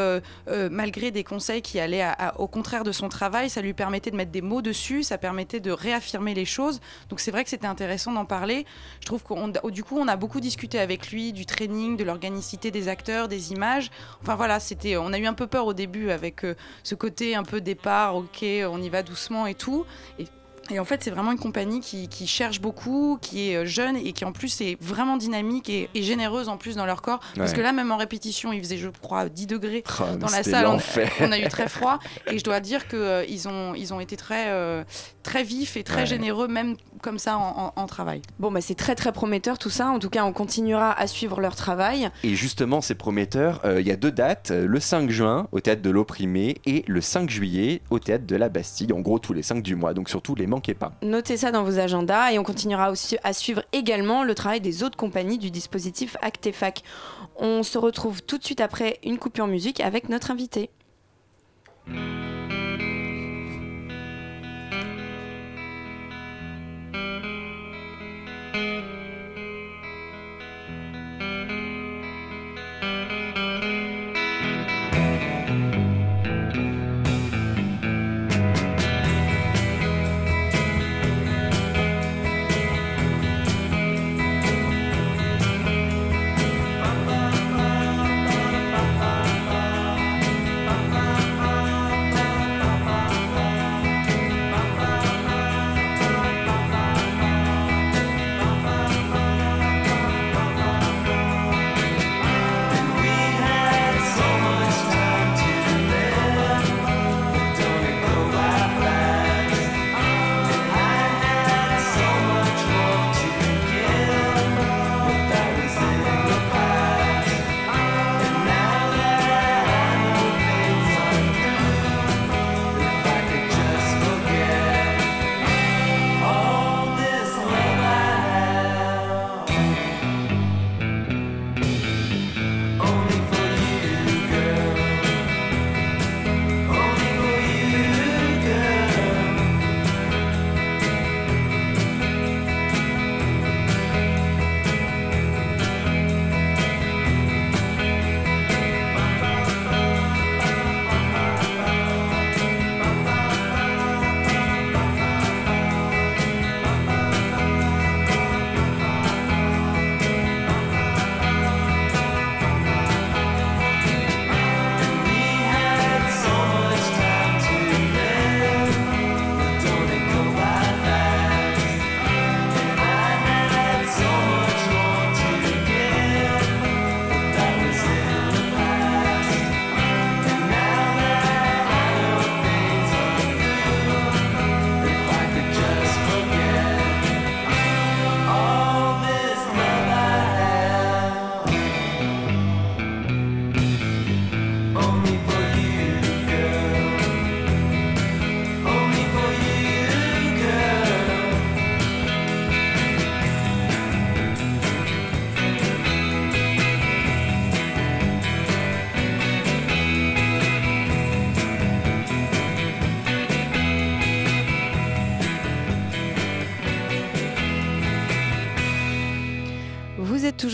[0.71, 2.05] malgré des conseils qui allaient
[2.37, 5.58] au contraire de son travail, ça lui permettait de mettre des mots dessus, ça permettait
[5.59, 6.79] de réaffirmer les choses.
[7.09, 8.65] Donc c'est vrai que c'était intéressant d'en parler.
[9.01, 12.71] Je trouve que du coup, on a beaucoup discuté avec lui du training, de l'organicité
[12.71, 13.91] des acteurs, des images.
[14.21, 17.35] Enfin voilà, c'était, on a eu un peu peur au début avec euh, ce côté
[17.35, 19.85] un peu départ, ok, on y va doucement et tout.
[20.17, 20.25] Et
[20.71, 24.13] et en fait, c'est vraiment une compagnie qui, cherche beaucoup, qui est euh, jeune et
[24.13, 27.19] qui en plus est vraiment dynamique et, généreuse en plus dans leur corps.
[27.35, 30.43] Parce que là, même en répétition, il faisait, je crois, 10 degrés oh, dans la
[30.43, 30.67] salle.
[30.67, 31.99] On, a eu très froid.
[32.31, 34.83] Et je dois dire qu'ils euh, ont, ils ont été très, euh,
[35.29, 38.21] très vifs et très généreux, même comme ça en, travail.
[38.39, 39.89] Bon, bah, c'est très très prometteur tout ça.
[39.89, 42.09] En tout cas, on continuera à suivre leur travail.
[42.23, 43.61] Et justement, c'est prometteur.
[43.79, 47.29] Il y a deux dates le 5 juin au théâtre de l'Opprimé et le 5
[47.29, 48.91] juillet au théâtre de la Bastille.
[48.91, 49.93] En gros, tous les 5 du mois.
[49.93, 50.93] Donc, surtout, les pas.
[51.03, 54.81] Notez ça dans vos agendas et on continuera aussi à suivre également le travail des
[54.83, 56.83] autres compagnies du dispositif Actefac.
[57.37, 60.71] On se retrouve tout de suite après une coupure musique avec notre invité.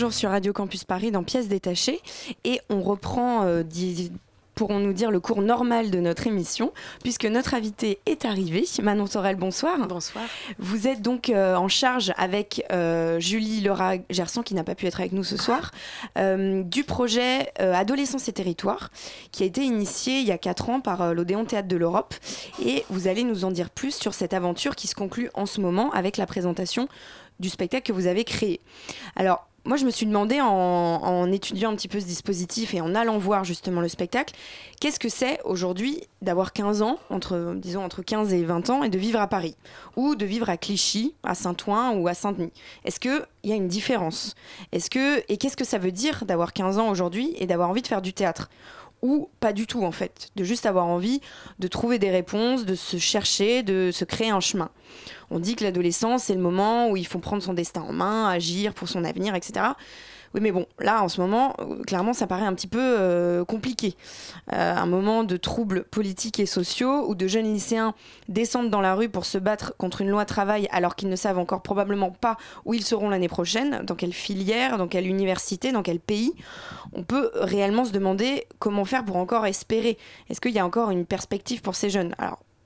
[0.06, 2.00] Toujours sur Radio Campus Paris dans Pièces détachées
[2.44, 3.64] et on reprend, euh,
[4.54, 8.64] pourrons-nous dire, le cours normal de notre émission puisque notre invité est arrivé.
[8.80, 9.76] Manon Torel, bonsoir.
[9.88, 10.24] Bonsoir.
[10.60, 14.86] Vous êtes donc euh, en charge avec euh, Julie Laura Gerson qui n'a pas pu
[14.86, 15.72] être avec nous ce soir
[16.16, 18.90] du projet Adolescence et Territoire
[19.32, 22.14] qui a été initié il y a 4 ans par l'Odéon Théâtre de l'Europe
[22.64, 25.60] et vous allez nous en dire plus sur cette aventure qui se conclut en ce
[25.60, 26.86] moment avec la présentation
[27.40, 28.60] du spectacle que vous avez créé.
[29.16, 32.94] Alors, moi, je me suis demandé en, étudiant un petit peu ce dispositif et en
[32.94, 34.34] allant voir justement le spectacle,
[34.80, 38.88] qu'est-ce que c'est aujourd'hui d'avoir 15 ans, entre, disons entre 15 et 20 ans, et
[38.88, 39.56] de vivre à Paris,
[39.96, 42.52] ou de vivre à Clichy, à Saint-Ouen ou à Saint-Denis?
[42.84, 44.34] Est-ce qu'il y a une différence?
[44.72, 44.78] Et
[45.36, 48.12] qu'est-ce que ça veut dire d'avoir 15 ans aujourd'hui et d'avoir envie de faire du
[48.12, 48.48] théâtre?
[49.06, 51.20] Ou pas du tout en fait, de juste avoir envie
[51.60, 54.70] de trouver des réponses, de se chercher, de se créer un chemin.
[55.30, 58.28] On dit que l'adolescence, c'est le moment où il faut prendre son destin en main,
[58.28, 59.66] agir pour son avenir, etc.
[60.34, 63.44] Oui, mais bon, là, en ce moment, euh, clairement, ça paraît un petit peu euh,
[63.44, 63.94] compliqué.
[64.52, 67.94] Euh, un moment de troubles politiques et sociaux où de jeunes lycéens
[68.28, 71.38] descendent dans la rue pour se battre contre une loi travail alors qu'ils ne savent
[71.38, 75.82] encore probablement pas où ils seront l'année prochaine, dans quelle filière, dans quelle université, dans
[75.82, 76.32] quel pays.
[76.92, 79.98] On peut réellement se demander comment faire pour encore espérer.
[80.30, 82.14] Est-ce qu'il y a encore une perspective pour ces jeunes?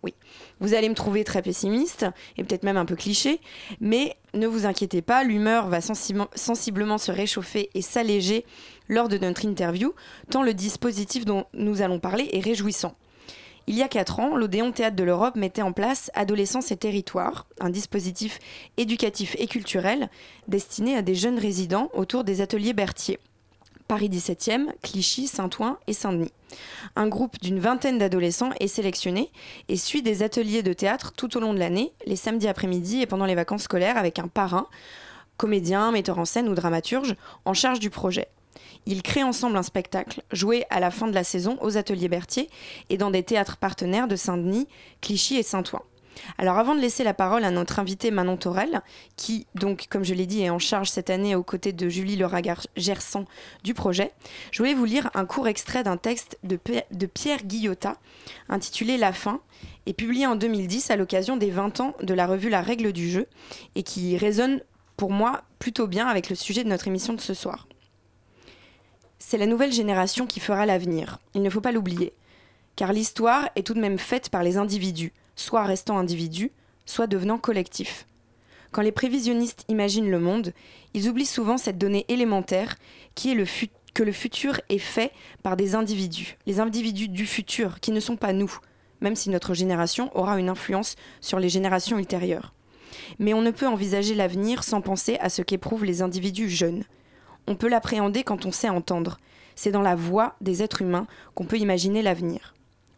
[0.03, 0.15] Oui.
[0.61, 3.41] Vous allez me trouver très pessimiste et peut-être même un peu cliché,
[3.81, 8.45] mais ne vous inquiétez pas, l'humeur va sensiblement se réchauffer et s'alléger
[8.89, 9.93] lors de notre interview,
[10.31, 12.95] tant le dispositif dont nous allons parler est réjouissant.
[13.67, 17.47] Il y a quatre ans, l'Odéon Théâtre de l'Europe mettait en place Adolescence et Territoire,
[17.61, 18.39] un dispositif
[18.79, 20.09] éducatif et culturel
[20.49, 23.21] destiné à des jeunes résidents autour des ateliers Berthier.
[23.91, 26.31] Paris 17e, Clichy, Saint-Ouen et Saint-Denis.
[26.95, 29.33] Un groupe d'une vingtaine d'adolescents est sélectionné
[29.69, 33.07] et suit des ateliers de théâtre tout au long de l'année, les samedis après-midi et
[33.07, 34.69] pendant les vacances scolaires avec un parrain,
[35.39, 38.29] comédien, metteur en scène ou dramaturge, en charge du projet.
[38.87, 42.49] Ils créent ensemble un spectacle, joué à la fin de la saison aux ateliers Berthier
[42.91, 44.69] et dans des théâtres partenaires de Saint-Denis,
[45.01, 45.83] Clichy et Saint-Ouen.
[46.39, 48.83] Alors avant de laisser la parole à notre invité Manon Torel,
[49.17, 52.17] qui donc comme je l'ai dit est en charge cette année aux côtés de Julie
[52.17, 53.25] Laura-Gersan
[53.65, 54.13] du projet,
[54.53, 56.59] je voulais vous lire un court extrait d'un texte de,
[56.91, 57.97] de Pierre Guillotat
[58.49, 59.41] intitulé La fin
[59.87, 63.11] et publié en 2010 à l'occasion des 20 ans de la revue La règle du
[63.11, 63.27] jeu
[63.75, 64.61] et qui résonne
[64.97, 67.67] pour moi plutôt bien avec le sujet de notre émission de ce soir.
[69.19, 72.13] C'est la nouvelle génération qui fera l'avenir, il ne faut pas l'oublier.
[72.77, 76.53] Car l'histoire est tout de même faite par les individus, soit restant individus,
[76.87, 78.07] soit devenant collectifs.
[78.73, 80.53] Quand les prévisionnistes imaginent le monde,
[80.95, 82.77] ils oublient souvent cette donnée élémentaire
[83.15, 85.13] qui est que le futur est fait
[85.43, 88.59] par des individus, les individus du futur, qui ne sont pas nous,
[89.01, 92.55] même si notre génération aura une influence sur les générations ultérieures.
[93.19, 96.85] Mais on ne peut envisager l'avenir sans penser à ce qu'éprouvent les individus jeunes,
[97.47, 99.19] on peut l'appréhender quand on sait entendre.
[99.57, 102.55] C'est dans la voix des êtres humains qu'on peut imaginer l'avenir.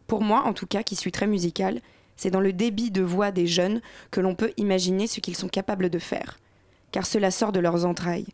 [0.07, 1.81] Pour moi, en tout cas, qui suis très musicale,
[2.15, 5.47] c'est dans le débit de voix des jeunes que l'on peut imaginer ce qu'ils sont
[5.47, 6.39] capables de faire.
[6.91, 8.27] Car cela sort de leurs entrailles.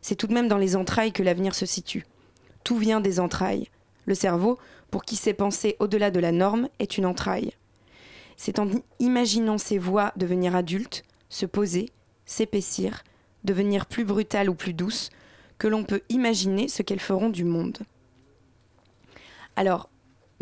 [0.00, 2.04] C'est tout de même dans les entrailles que l'avenir se situe.
[2.64, 3.68] Tout vient des entrailles.
[4.06, 4.58] Le cerveau,
[4.90, 7.52] pour qui sait penser au-delà de la norme, est une entraille.
[8.36, 11.90] C'est en imaginant ces voix devenir adultes, se poser,
[12.26, 13.04] s'épaissir,
[13.44, 15.10] devenir plus brutales ou plus douces,
[15.58, 17.78] que l'on peut imaginer ce qu'elles feront du monde.
[19.54, 19.88] Alors,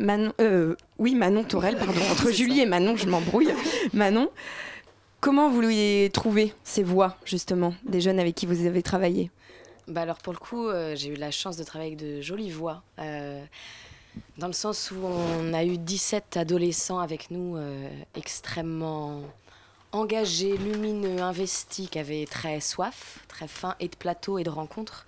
[0.00, 3.50] Manon, euh, oui, Manon Torel, pardon, entre Julie et Manon, je m'embrouille.
[3.92, 4.30] Manon,
[5.20, 9.30] comment vous vouliez trouver ces voix, justement, des jeunes avec qui vous avez travaillé?
[9.86, 12.50] Bah alors pour le coup, euh, j'ai eu la chance de travailler avec de jolies
[12.50, 13.44] voix, euh,
[14.38, 17.58] dans le sens où on a eu 17 adolescents avec nous
[18.14, 19.22] extrêmement
[19.92, 25.06] engagé, lumineux, investi, qui avait très soif, très faim, et de plateau et de rencontres.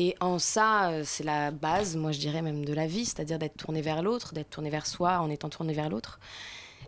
[0.00, 3.36] Et en ça, euh, c'est la base, moi je dirais même de la vie, c'est-à-dire
[3.36, 6.20] d'être tourné vers l'autre, d'être tourné vers soi en étant tourné vers l'autre.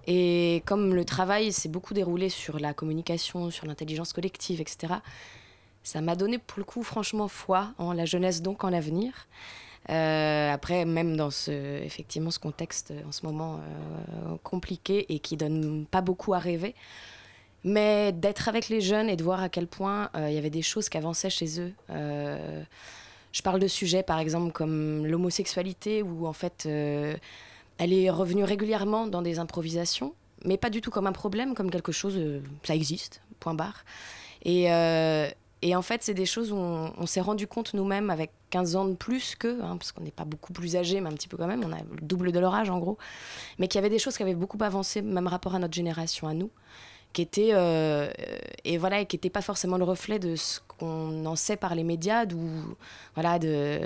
[0.07, 4.94] Et comme le travail s'est beaucoup déroulé sur la communication, sur l'intelligence collective, etc.,
[5.83, 9.27] ça m'a donné pour le coup franchement foi en la jeunesse, donc en l'avenir.
[9.88, 15.37] Euh, après, même dans ce, effectivement, ce contexte en ce moment euh, compliqué et qui
[15.37, 16.77] donne pas beaucoup à rêver,
[17.64, 20.49] mais d'être avec les jeunes et de voir à quel point euh, il y avait
[20.51, 21.73] des choses qui avançaient chez eux.
[23.32, 29.06] Je parle de sujets, par exemple, comme l'homosexualité, où en fait, elle est revenue régulièrement
[29.06, 30.14] dans des improvisations,
[30.44, 32.20] mais pas du tout comme un problème, comme quelque chose,
[32.64, 33.84] ça existe, point barre.
[34.44, 34.68] Et,
[35.62, 38.84] et en fait, c'est des choses où on, s'est rendu compte nous-mêmes avec 15 ans
[38.86, 41.36] de plus qu'eux, hein, parce qu'on n'est pas beaucoup plus âgés, mais un petit peu
[41.36, 42.96] quand même, on a le double de leur âge en gros,
[43.58, 46.28] mais qu'il y avait des choses qui avaient beaucoup avancé, même rapport à notre génération,
[46.28, 46.50] à nous,
[47.12, 48.11] qui étaient, euh,
[48.64, 51.85] et voilà, qui n'étaient pas forcément le reflet de ce qu'on en sait par les
[51.85, 52.25] médias,
[53.14, 53.81] voilà, de,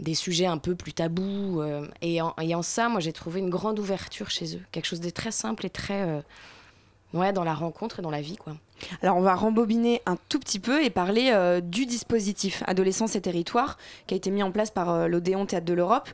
[0.00, 1.60] des sujets un peu plus tabous.
[1.60, 4.86] Euh, et, en, et, en, ça, moi, j'ai trouvé une grande ouverture chez eux, quelque
[4.86, 6.20] chose de très simple et très, euh,
[7.14, 8.54] ouais, dans la rencontre et dans la vie, quoi.
[9.02, 13.78] Alors on va rembobiner un tout petit peu et parler du dispositif Adolescence et Territoire
[14.08, 16.08] qui a été mis en place par l'Odéon Théâtre de l'Europe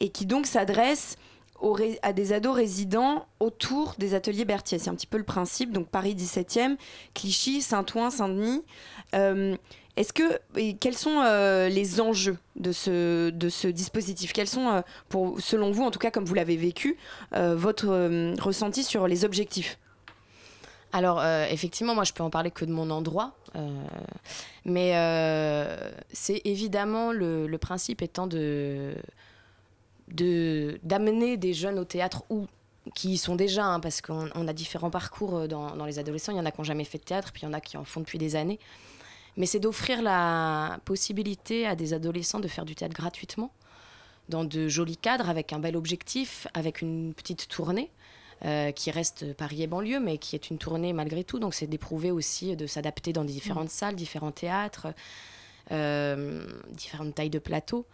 [0.00, 1.16] et qui donc s'adresse
[2.02, 4.78] à des ados résidents autour des ateliers Berthier.
[4.78, 6.76] C'est un petit peu le principe, donc Paris 17e,
[7.14, 8.62] Clichy, Saint-Ouen, Saint-Denis.
[9.14, 9.56] Euh,
[9.96, 10.38] est-ce que,
[10.74, 11.22] quels sont
[11.68, 14.32] les enjeux de ce, de ce dispositif?
[14.32, 16.96] Quels sont, pour, selon vous, en tout cas comme vous l'avez vécu,
[17.32, 17.88] votre
[18.40, 19.78] ressenti sur les objectifs?
[20.92, 23.32] Alors, euh, effectivement, moi, je peux en parler que de mon endroit.
[23.56, 23.68] Euh,
[24.64, 28.94] mais euh, c'est évidemment le, principe étant de
[30.12, 32.46] d'amener des jeunes au théâtre ou
[32.94, 36.32] qui y sont déjà, hein, parce qu'on a différents parcours dans, dans, les adolescents.
[36.32, 37.60] Il y en a qui n'ont jamais fait de théâtre, puis il y en a
[37.60, 38.58] qui en font depuis des années.
[39.36, 43.52] Mais c'est d'offrir la possibilité à des adolescents de faire du théâtre gratuitement,
[44.28, 47.90] dans de jolis cadres, avec un bel objectif, avec une petite tournée.
[48.46, 51.38] Euh, qui reste Paris et banlieue, mais qui est une tournée malgré tout.
[51.38, 54.86] Donc c'est d'éprouver aussi de s'adapter dans différentes salles, différents théâtres,
[55.72, 57.84] euh, différentes tailles de plateaux.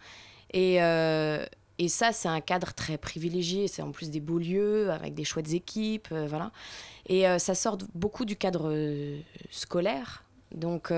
[0.53, 1.45] Et, euh,
[1.79, 3.67] et ça, c'est un cadre très privilégié.
[3.67, 6.51] C'est en plus des beaux lieux avec des chouettes équipes, euh, voilà.
[7.07, 9.19] Et euh, ça sort beaucoup du cadre euh,
[9.51, 10.23] scolaire.
[10.53, 10.91] Donc,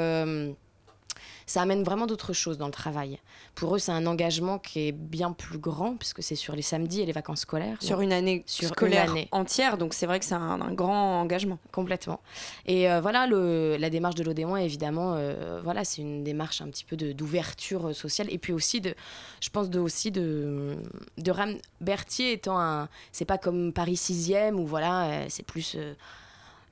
[1.50, 3.20] ça amène vraiment d'autres choses dans le travail.
[3.56, 7.02] Pour eux, c'est un engagement qui est bien plus grand, puisque c'est sur les samedis
[7.02, 7.78] et les vacances scolaires.
[7.82, 9.28] Sur une année Sur une scolaire année.
[9.32, 11.58] entière, donc c'est vrai que c'est un, un grand engagement.
[11.72, 12.20] Complètement.
[12.68, 16.68] Et euh, voilà, le, la démarche de l'Odéon, évidemment, euh, voilà, c'est une démarche un
[16.70, 18.28] petit peu d'ouverture sociale.
[18.32, 18.94] Et puis aussi, de,
[19.42, 20.76] je pense de, aussi de,
[21.18, 22.88] de ram- Berthier étant un.
[23.12, 25.74] C'est pas comme Paris 6e, où voilà, euh, c'est plus.
[25.76, 25.94] euh,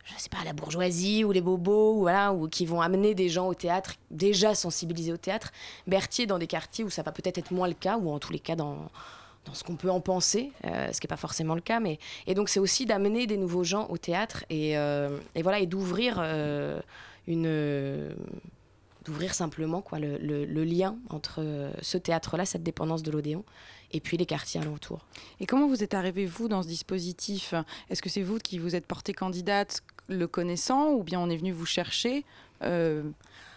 [0.07, 3.29] je sais pas, la bourgeoisie ou les bobos, ou voilà, ou qui vont amener des
[3.29, 5.51] gens au théâtre, déjà sensibilisés au théâtre.
[5.85, 8.31] Berthier, dans des quartiers où ça va peut-être être moins le cas, ou en tous
[8.31, 8.89] les cas dans,
[9.45, 11.79] dans ce qu'on peut en penser, euh, ce qui n'est pas forcément le cas.
[11.79, 11.99] Mais...
[12.25, 16.17] Et donc, c'est aussi d'amener des nouveaux gens au théâtre et, euh, voilà, et d'ouvrir
[16.19, 16.79] euh,
[17.27, 18.15] une.
[19.03, 23.43] d'ouvrir simplement quoi, le, lien entre ce théâtre-là, cette dépendance de l'Odéon,
[23.97, 25.05] et puis les quartiers alentours.
[25.39, 27.53] Et comment vous êtes arrivé, vous, dans ce dispositif?
[27.89, 31.35] Est-ce que c'est vous qui vous êtes portée candidate le connaissant ou bien on est
[31.35, 32.23] venu vous chercher
[32.63, 33.03] Euh,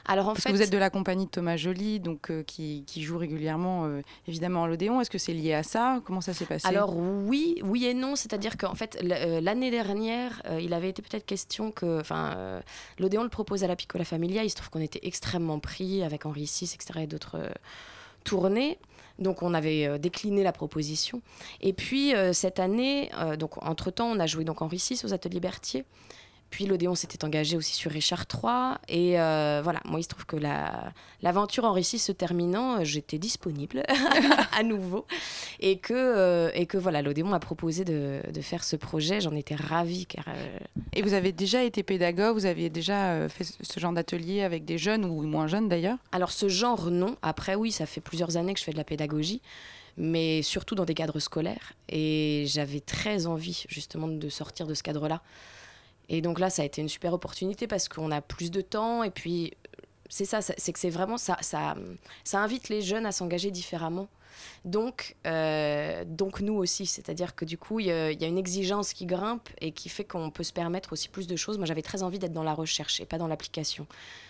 [0.07, 2.43] Alors en Parce fait, que vous êtes de la compagnie de Thomas Joly, donc euh,
[2.43, 5.01] qui, qui joue régulièrement euh, évidemment à l'Odéon.
[5.01, 6.01] Est-ce que c'est lié à ça?
[6.05, 6.67] Comment ça s'est passé?
[6.67, 11.25] Alors oui, oui et non, c'est-à-dire qu'en fait l'année dernière, euh, il avait été peut-être
[11.25, 12.61] question que, enfin,
[12.99, 14.43] l'Odéon le propose à la Piccola Familia.
[14.45, 17.01] Il se trouve qu'on était extrêmement pris avec Henri VI, etc.
[17.03, 17.39] et d'autres
[18.25, 18.79] tournées.
[19.21, 21.21] Donc on avait euh, décliné la proposition.
[21.61, 25.01] Et puis euh, cette année, euh, donc entre temps, on a joué donc Henri VI
[25.05, 25.85] aux Ateliers Berthier.
[26.51, 28.77] Puis l'Odéon s'était engagé aussi sur Richard III.
[28.89, 32.85] Et euh, voilà, moi, il se trouve que la- l'aventure Henri VI se terminant, euh,
[32.85, 33.85] j'étais disponible
[34.53, 35.07] à nouveau.
[35.61, 39.21] Et que, euh, et que voilà, l'Odéon m'a proposé de, de faire ce projet.
[39.21, 40.07] J'en étais ravie.
[40.07, 40.59] Car, euh,
[40.93, 44.77] Et vous avez déjà été pédagogue, vous aviez déjà fait ce genre d'atelier avec des
[44.79, 45.99] jeunes ou moins jeunes d'ailleurs?
[46.11, 47.17] Alors ce genre, non.
[47.23, 49.41] Après, oui, ça fait plusieurs années que je fais de la pédagogie,
[49.97, 51.75] mais surtout dans des cadres scolaires.
[51.89, 55.23] Et j'avais très envie justement de sortir de ce cadre-là.
[56.11, 59.05] Et donc là, ça a été une super opportunité parce qu'on a plus de temps.
[59.05, 59.53] Et puis,
[60.11, 61.77] c'est ça, c'est que c'est vraiment ça, ça,
[62.33, 64.09] invite les jeunes à s'engager différemment.
[64.65, 69.07] Donc, euh, donc nous aussi, c'est-à-dire que du coup, il y, a une exigence qui
[69.07, 71.59] grimpe et qui fait qu'on peut se permettre aussi plus de choses.
[71.59, 73.87] Moi, j'avais très envie d'être dans la recherche et pas dans l'application.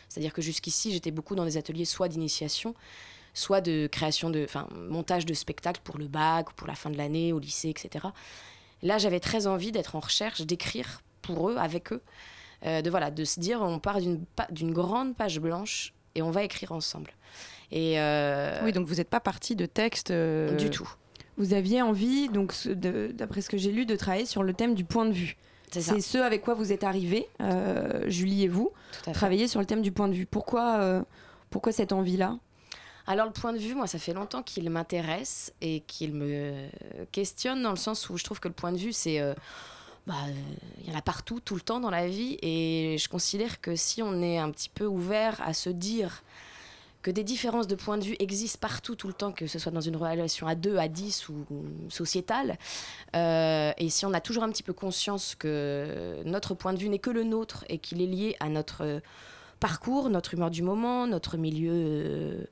[0.09, 2.75] C'est-à-dire que jusqu'ici, j'étais beaucoup dans des ateliers soit d'initiation,
[3.33, 6.91] soit de création de, enfin, montage de spectacles pour le bac ou pour la fin
[6.91, 8.09] de l'année au lycée, etc.
[8.83, 12.03] Là, j'avais très envie d'être en recherche, d'écrire pour eux, avec eux,
[12.67, 16.43] euh, de voilà, de se dire, on part d'une grande page blanche et on va
[16.43, 17.11] écrire ensemble.
[17.73, 20.89] Et euh, Oui, donc vous n'êtes pas parti de texte euh, du tout.
[21.37, 24.85] Vous aviez envie, donc d'après ce que j'ai lu, de travailler sur le thème du
[24.85, 25.37] point de vue.
[25.71, 27.29] C'est ce avec quoi vous êtes arrivés,
[28.07, 28.73] Julie et vous,
[29.15, 30.27] travailler sur le thème du point de vue.
[30.27, 31.05] Pourquoi,
[31.49, 32.39] pourquoi cette envie-là?
[33.07, 36.69] Alors le point de vue, moi, ça fait longtemps qu'il m'intéresse et qu'il me
[37.13, 39.21] questionne dans le sens où je trouve que le point de vue, c'est...
[39.21, 39.33] euh,
[40.11, 40.33] bah, euh,
[40.83, 42.37] il y en a partout, tout le temps dans la vie.
[42.43, 46.25] Et je considère que si on est un petit peu ouvert à se dire
[47.03, 49.71] que des différences de point de vue existent partout, tout le temps, que ce soit
[49.71, 51.47] dans une relation à deux, à dix ou
[51.89, 52.59] sociétale,
[53.15, 56.89] euh, et si on a toujours un petit peu conscience que notre point de vue
[56.89, 59.01] n'est que le nôtre et qu'il est lié à notre euh,
[59.61, 62.47] parcours, notre humeur du moment, notre milieu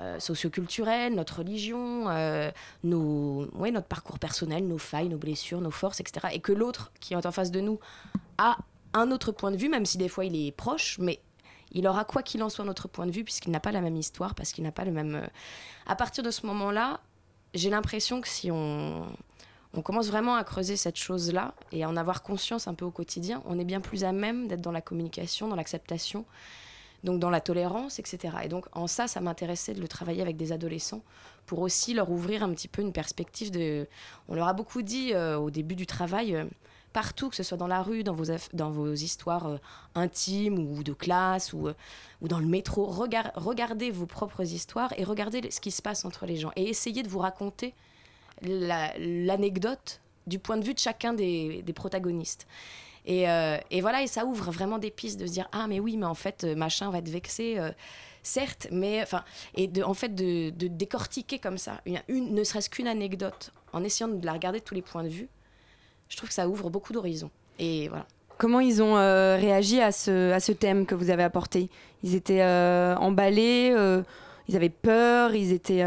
[0.00, 2.50] euh, euh, socioculturel, notre religion, euh,
[2.84, 6.28] nos, ouais, notre parcours personnel, nos failles, nos blessures, nos forces, etc.
[6.32, 7.78] Et que l'autre qui est en face de nous
[8.38, 8.56] a
[8.92, 11.20] un autre point de vue, même si des fois il est proche, mais
[11.72, 13.96] il aura quoi qu'il en soit notre point de vue, puisqu'il n'a pas la même
[13.96, 15.14] histoire, parce qu'il n'a pas le même...
[15.14, 15.26] euh,
[15.86, 17.00] À partir de ce moment-là,
[17.54, 19.06] j'ai l'impression que si on,
[19.74, 22.90] on commence vraiment à creuser cette chose-là et à en avoir conscience un peu au
[22.90, 26.24] quotidien, on est bien plus à même d'être dans la communication, dans l'acceptation,
[27.04, 28.34] donc dans la tolérance, etc.
[28.44, 31.02] Et donc en ça, ça m'intéressait de le travailler avec des adolescents
[31.46, 33.86] pour aussi leur ouvrir un petit peu une perspective de...
[34.28, 36.44] On leur a beaucoup dit euh, au début du travail, euh,
[36.92, 39.56] partout, que ce soit dans la rue, dans vos, dans vos histoires euh,
[39.94, 41.68] intimes ou de classe ou,
[42.20, 46.04] ou dans le métro, regar- regardez vos propres histoires et regardez ce qui se passe
[46.04, 47.74] entre les gens et essayez de vous raconter
[48.42, 52.46] la- l'anecdote du point de vue de chacun des, des protagonistes.
[53.10, 55.80] Et, euh, et voilà, et ça ouvre vraiment des pistes de se dire ah mais
[55.80, 57.72] oui, mais en fait euh, machin va être vexé, euh,
[58.22, 59.24] certes, mais enfin
[59.56, 63.52] et de en fait de, de décortiquer comme ça une, une- ne serait-ce qu'une anecdote
[63.72, 65.28] en essayant de la regarder de tous les points de vue.
[66.08, 67.30] Je trouve que ça ouvre beaucoup d'horizons.
[67.58, 68.06] Et voilà.
[68.38, 71.68] Comment ils ont euh, réagi à ce, à ce thème que vous avez apporté?
[72.02, 74.02] Ils étaient euh, emballés, euh,
[74.48, 75.84] ils avaient peur, ils étaient...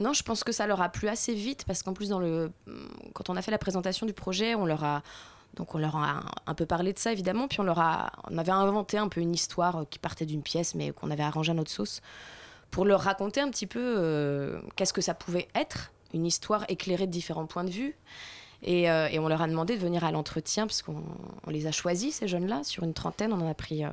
[0.00, 2.50] Non, je pense que ça leur a plu assez vite parce qu'en plus, dans le...
[3.14, 5.02] quand on a fait la présentation du projet, on leur a.
[5.54, 8.38] Donc on leur a un peu parlé de ça évidemment, puis on leur a, on
[8.38, 11.50] avait inventé un peu une histoire euh, qui partait d'une pièce, mais qu'on avait arrangé
[11.52, 12.00] à notre sauce,
[12.70, 17.06] pour leur raconter un petit peu euh, qu'est-ce que ça pouvait être, une histoire éclairée
[17.06, 17.96] de différents points de vue.
[18.62, 21.02] Et, euh, et on leur a demandé de venir à l'entretien, parce qu'on
[21.46, 23.32] on les a choisis, ces jeunes-là, sur une trentaine.
[23.32, 23.84] On en a pris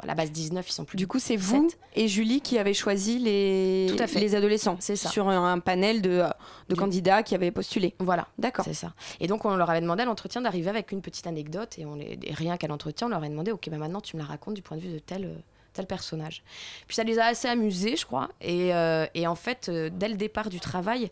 [0.00, 0.96] à la base 19, ils sont plus.
[0.96, 4.20] Du coup, c'est vous et Julie qui avez choisi les, Tout à fait.
[4.20, 4.76] les adolescents.
[4.78, 5.08] C'est ça.
[5.08, 6.22] Sur un, un panel de,
[6.68, 7.94] de Du- candidats qui avaient postulé.
[7.98, 8.28] Voilà.
[8.38, 8.64] D'accord.
[8.64, 8.92] C'est ça.
[9.18, 11.78] Et donc, on leur avait demandé à l'entretien d'arriver avec une petite anecdote.
[11.78, 14.16] Et, on les, et rien qu'à l'entretien, on leur avait demandé Ok, bah maintenant, tu
[14.16, 15.42] me la racontes du point de vue de tel,
[15.72, 16.42] tel personnage.
[16.86, 18.28] Puis ça les a assez amusés, je crois.
[18.40, 21.10] Et, euh, et en fait, euh, dès le départ du travail,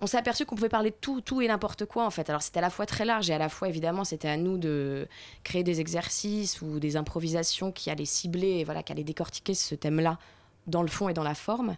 [0.00, 2.28] on s'est aperçu qu'on pouvait parler de tout, tout et n'importe quoi, en fait.
[2.28, 4.58] Alors, c'était à la fois très large et à la fois, évidemment, c'était à nous
[4.58, 5.08] de
[5.44, 9.74] créer des exercices ou des improvisations qui allaient cibler, et voilà, qui allaient décortiquer ce
[9.74, 10.18] thème-là
[10.66, 11.76] dans le fond et dans la forme.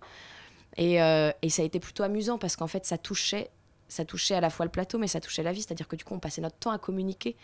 [0.76, 3.50] Et, euh, et ça a été plutôt amusant parce qu'en fait, ça touchait,
[3.88, 5.62] ça touchait à la fois le plateau, mais ça touchait la vie.
[5.62, 7.36] C'est-à-dire que du coup, on passait notre temps à communiquer.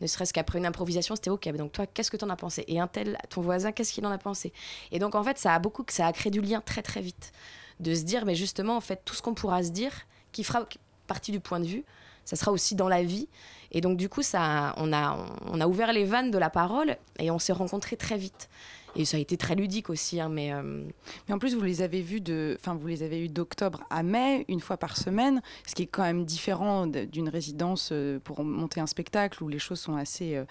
[0.00, 1.48] Ne serait-ce qu'après une improvisation, c'était OK.
[1.56, 2.64] Donc toi, qu'est-ce que tu en as pensé?
[2.68, 4.52] Et un tel, ton voisin, qu'est-ce qu'il en a pensé?
[4.92, 7.32] Et donc, en fait, ça a beaucoup, ça a créé du lien très, très vite.
[7.80, 9.92] De se dire, mais justement, en fait, tout ce qu'on pourra se dire,
[10.32, 10.66] qui fera
[11.06, 11.84] partie du point de vue,
[12.24, 13.28] ça sera aussi dans la vie.
[13.72, 15.16] Et donc, du coup, ça, on, a,
[15.46, 18.48] on a ouvert les vannes de la parole et on s'est rencontrés très vite.
[18.96, 20.52] Et ça a été très ludique aussi, hein, mais...
[20.52, 20.82] euh,
[21.28, 24.02] Mais en plus, vous les avez vus de, enfin, vous les avez eu d'octobre à
[24.02, 28.42] mai, une fois par semaine, ce qui est quand même différent d'une résidence euh, pour
[28.42, 30.42] monter un spectacle où les choses sont assez,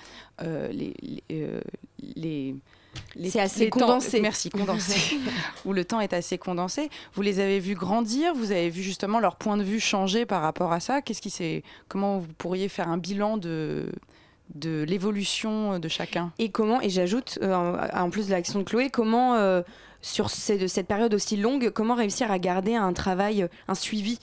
[0.41, 2.55] euh, les-
[3.29, 4.21] C'est assez les temps- condensé.
[4.21, 5.17] merci, condensé.
[5.65, 6.89] où le temps est assez condensé.
[7.13, 10.41] Vous les avez vus grandir, vous avez vu justement leur point de vue changer par
[10.41, 11.01] rapport à ça.
[11.01, 13.91] Qu'est-ce qui s'est, comment vous pourriez faire un bilan de
[14.55, 16.31] de l'évolution de chacun?
[16.39, 19.61] Et comment, et j'ajoute, euh, en- plus de l'action de Chloé, comment, euh,
[20.01, 24.17] sur ces- cette période aussi longue, comment réussir à garder un travail, un suivi?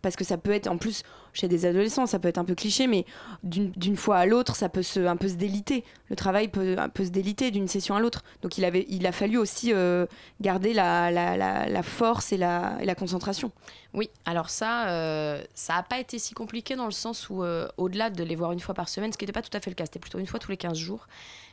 [0.00, 1.02] Parce que ça peut être, en plus,
[1.32, 3.06] chez des adolescents, ça peut être un peu cliché, mais
[3.42, 5.82] d'une d'une fois à l'autre, ça peut se, un peu se déliter.
[6.10, 8.22] Le travail peut, un peu se déliter d'une session à l'autre.
[8.42, 10.06] Donc il, avait, il a fallu aussi euh,
[10.42, 13.50] garder la, la, la- la force et la, et la concentration.
[13.94, 17.66] Oui, alors ça, euh, ça n'a pas été si compliqué dans le sens où, euh,
[17.78, 19.70] au-delà de les voir une fois par semaine, ce qui n'était pas tout à fait
[19.70, 21.08] le cas, c'était plutôt une fois tous les 15 jours,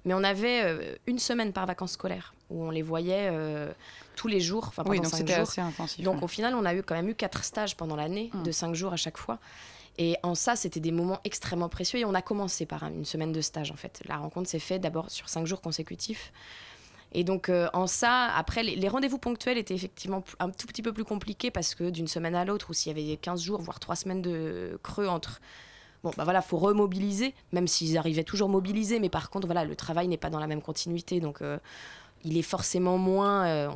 [0.06, 3.72] mais on avait euh, une semaine par vacances scolaires où on les voyait euh,
[4.16, 5.44] tous les jours, enfin pendant Oui, donc 5 c'était jours.
[5.44, 6.04] assez intensif.
[6.04, 8.44] Donc au final, on a eu quand même eu quatre stages pendant l'année, Mm.
[8.44, 9.38] de 5 jours à chaque fois.
[9.98, 12.00] Et en ça, c'était des moments extrêmement précieux.
[12.00, 14.02] Et on a commencé par un- une semaine de stage, en fait.
[14.08, 16.32] La rencontre s'est faite d'abord sur 5 jours consécutifs.
[17.12, 20.94] Et donc, euh, en ça, après, les, rendez-vous ponctuels étaient effectivement un tout petit peu
[20.94, 23.80] plus compliqués parce que d'une semaine à l'autre, ou s'il y avait 15 jours, voire
[23.80, 25.42] 3 semaines de creux entre.
[26.04, 29.76] Bon, bah voilà, faut remobiliser, même s'ils arrivaient toujours mobilisés, mais par contre, voilà, le
[29.76, 31.58] travail n'est pas dans la même continuité, donc euh,
[32.24, 33.46] il est forcément moins.
[33.48, 33.70] euh,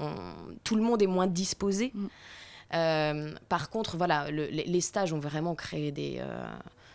[0.64, 1.92] tout le monde est moins disposé.
[1.94, 2.08] Mm.
[2.74, 6.18] Euh, par contre, voilà, le- les, stages ont vraiment créé des.
[6.20, 6.46] euh,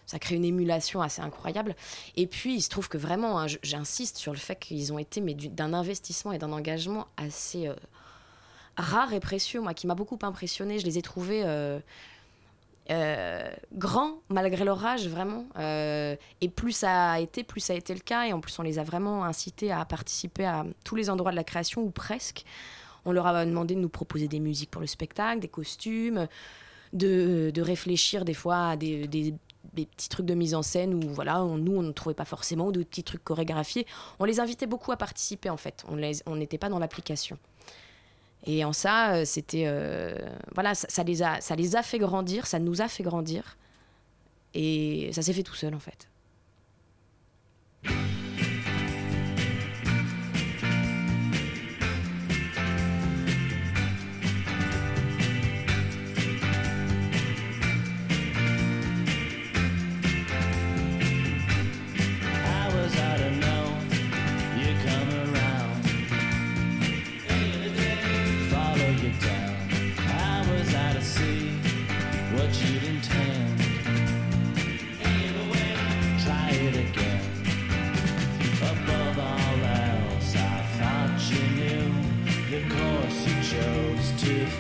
[0.07, 1.77] ça crée une émulation assez incroyable.
[2.17, 5.21] Et puis, il se trouve que vraiment, hein, j'insiste sur le fait qu'ils ont été
[5.21, 7.75] mais du- d'un investissement et d'un engagement assez euh,
[8.77, 10.79] rare et précieux, moi, qui m'a beaucoup impressionné.
[10.79, 11.45] Je les ai trouvés
[13.75, 15.45] grands, malgré leur âge, vraiment.
[15.59, 18.25] Et plus ça a été, plus ça a été le cas.
[18.27, 21.37] Et en plus, on les a vraiment incités à participer à tous les endroits de
[21.37, 22.45] la création, ou presque.
[23.05, 26.27] On leur a demandé de nous proposer des musiques pour le spectacle, des costumes,
[26.93, 29.35] de, de réfléchir des fois à des, des-
[29.75, 32.25] des petits trucs de mise en scène où voilà, on- nous on ne trouvait pas
[32.25, 33.87] forcément, ou de petits trucs chorégraphiés.
[34.19, 35.85] On les invitait beaucoup à participer en fait.
[36.27, 37.39] On n'était pas dans l'application.
[38.47, 40.15] Et en ça, euh, c'était euh,
[40.55, 43.57] voilà, ça les a, ça les a fait grandir, ça nous a fait grandir,
[44.55, 46.09] et ça s'est fait tout seul en fait.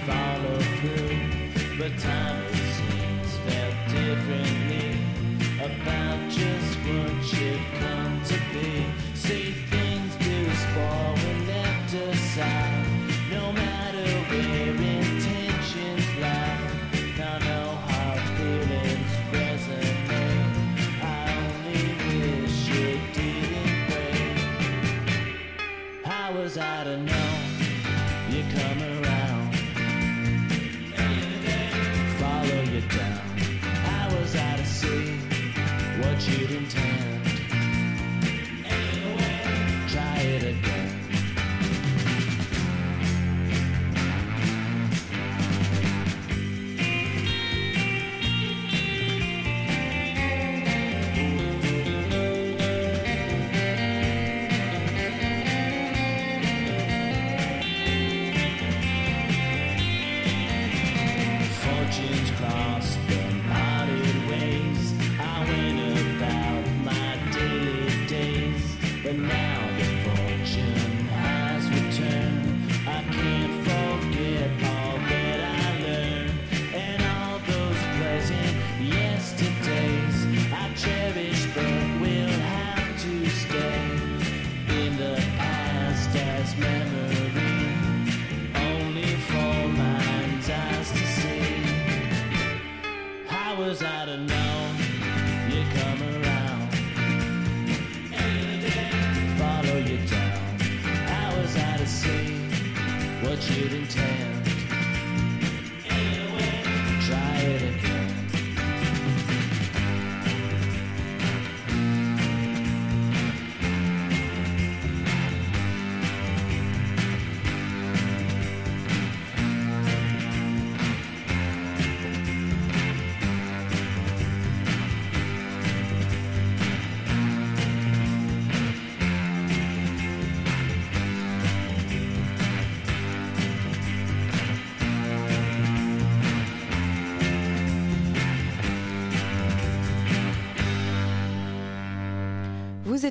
[0.08, 1.78] Follow through.
[1.78, 4.88] But time it seems felt differently
[5.60, 6.07] about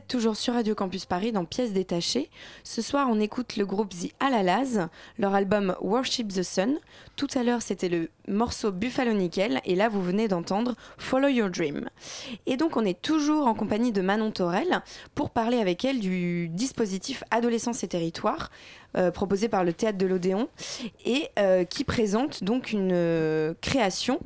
[0.08, 2.30] toujours sur Radio Campus Paris dans Pièces détachées.
[2.64, 4.88] Ce soir, on écoute le groupe The Alalaz,
[5.20, 6.78] leur album Worship the Sun.
[7.16, 11.49] Tout à l'heure, c'était le morceau Buffalo Nickel, et là, vous venez d'entendre Follow Your
[11.49, 11.89] Dream.
[12.45, 14.82] Et donc, on est toujours en compagnie de Manon Torel
[15.14, 18.49] pour parler avec elle du dispositif Adolescence et Territoire,
[18.95, 20.47] euh, proposé par le Théâtre de l'Odéon,
[21.05, 24.20] et euh, qui présente donc une euh, création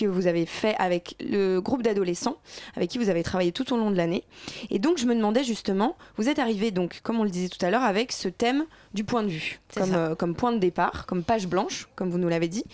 [0.00, 2.36] que vous avez fait avec le groupe d'adolescents
[2.76, 4.24] avec qui vous avez travaillé tout au long de l'année.
[4.70, 7.64] Et donc je me demandais justement, vous êtes arrivé donc, comme on le disait tout
[7.64, 11.06] à l'heure, avec ce thème du point de vue, comme, euh, comme point de départ,
[11.06, 12.64] comme page blanche, comme vous nous l'avez dit.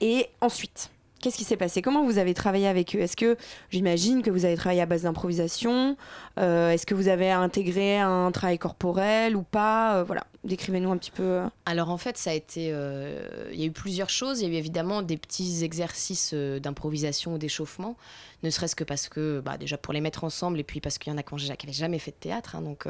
[0.00, 0.90] Et ensuite,
[1.20, 1.82] qu'est-ce qui s'est passé?
[1.82, 3.00] Comment vous avez travaillé avec eux?
[3.00, 3.36] Est-ce que
[3.70, 5.96] j'imagine que vous avez travaillé à base d'improvisation
[6.38, 9.96] Euh, Est-ce que vous avez intégré un travail corporel ou pas?
[9.96, 11.22] Euh, Voilà, décrivez-nous un petit peu.
[11.22, 11.46] euh.
[11.66, 12.70] Alors en fait, ça a été.
[12.72, 14.40] euh, Il y a eu plusieurs choses.
[14.40, 17.96] Il y a eu évidemment des petits exercices euh, d'improvisation ou d'échauffement,
[18.42, 21.12] ne serait-ce que parce que, bah, déjà pour les mettre ensemble, et puis parce qu'il
[21.12, 22.56] y en a qui n'avaient jamais fait de théâtre.
[22.56, 22.86] hein, donc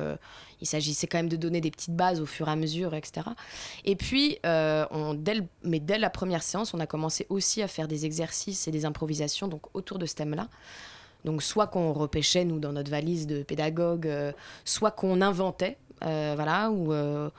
[0.60, 3.26] il s'agissait quand même de donner des petites bases au fur et à mesure, etc.
[3.84, 8.04] Et puis, dès mais dès la première séance, on a commencé aussi à faire des
[8.06, 10.48] exercices et des improvisations donc autour de ce thème-là.
[11.24, 14.08] Donc soit qu'on repêchait, nous, dans notre valise de pédagogue,
[14.64, 17.30] soit qu'on inventait, voilà, ou euh,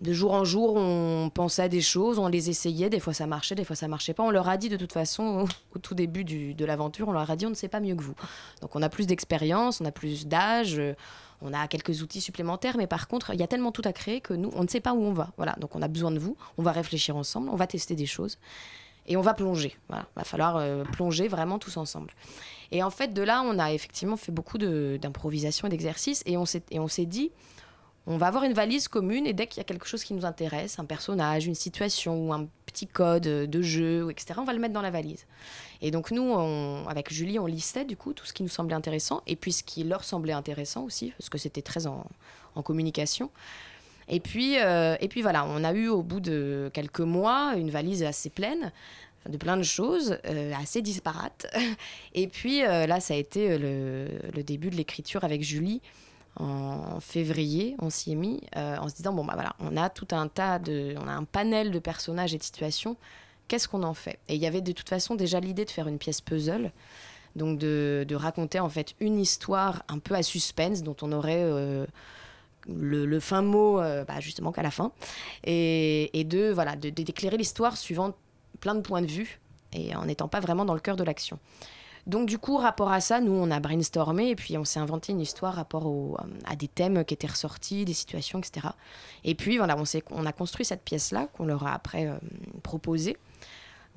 [0.00, 3.26] de jour en jour, on pensait à des choses, on les essayait, des fois ça
[3.26, 4.22] marchait, des fois ça marchait pas.
[4.22, 7.30] On leur a dit de toute façon, au, tout début du- de l'aventure, on leur
[7.30, 8.14] a dit on ne sait pas mieux que vous.
[8.62, 10.94] Donc on a plus d'expérience, on a plus d'âge, euh,
[11.42, 14.20] on a quelques outils supplémentaires, mais par contre, il y a tellement tout à créer
[14.20, 15.32] que nous, on ne sait pas où on va.
[15.36, 18.06] Voilà, donc on a besoin de vous, on va réfléchir ensemble, on va tester des
[18.06, 18.38] choses
[19.06, 19.76] et on va plonger.
[19.88, 22.10] Voilà, va falloir euh, plonger vraiment tous ensemble.
[22.72, 26.46] Et en fait, de là, on a effectivement fait beaucoup d'improvisation et d'exercices et on
[26.46, 27.32] s'est dit
[28.10, 30.24] on va avoir une valise commune et dès qu'il y a quelque chose qui nous
[30.24, 34.58] intéresse, un personnage, une situation ou un petit code de jeu, etc., on va le
[34.58, 35.26] mettre dans la valise.
[35.80, 36.34] Et donc nous,
[36.88, 39.62] avec Julie, on listait du coup tout ce qui nous semblait intéressant et puis ce
[39.62, 42.04] qui leur semblait intéressant aussi, parce que c'était très en,
[42.64, 43.30] communication.
[44.08, 47.70] Et puis, euh, et puis voilà, on a eu au bout de quelques mois une
[47.70, 48.72] valise assez pleine
[49.28, 51.46] de plein de choses, euh, assez disparates.
[52.14, 55.82] Et puis euh, là, ça a été le début de l'écriture avec Julie
[56.36, 59.90] en février, on s'y est mis euh, en se disant bon bah voilà, on a
[59.90, 62.96] tout un tas de, on a un panel de personnages et de situations.
[63.48, 64.18] Qu'est-ce qu'on en fait?
[64.28, 66.70] Et il y avait de toute façon déjà l'idée de faire une pièce puzzle,
[67.36, 71.84] donc de, raconter en fait une histoire un peu à suspense dont on aurait euh,
[72.68, 74.92] le, fin mot euh, bah, justement qu'à la fin,
[75.44, 78.14] et, et de voilà de- de- d'éclairer l'histoire suivant
[78.60, 79.40] plein de points de vue
[79.72, 81.38] et en n'étant pas vraiment dans le cœur de l'action.
[82.06, 85.12] Donc du coup, rapport à ça, nous, on a brainstormé et puis on s'est inventé
[85.12, 88.68] une histoire rapport au- à des thèmes qui étaient ressortis, des situations, etc.
[89.24, 92.14] Et puis voilà, on, on a construit cette pièce-là qu'on leur a après euh,
[92.62, 93.16] proposée,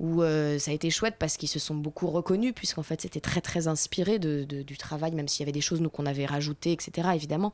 [0.00, 3.20] où euh, ça a été chouette parce qu'ils se sont beaucoup reconnus, puisqu'en fait c'était
[3.20, 6.06] très très inspiré de, de- du travail, même s'il y avait des choses nous qu'on
[6.06, 7.08] avait rajoutées, etc.
[7.14, 7.52] Évidemment.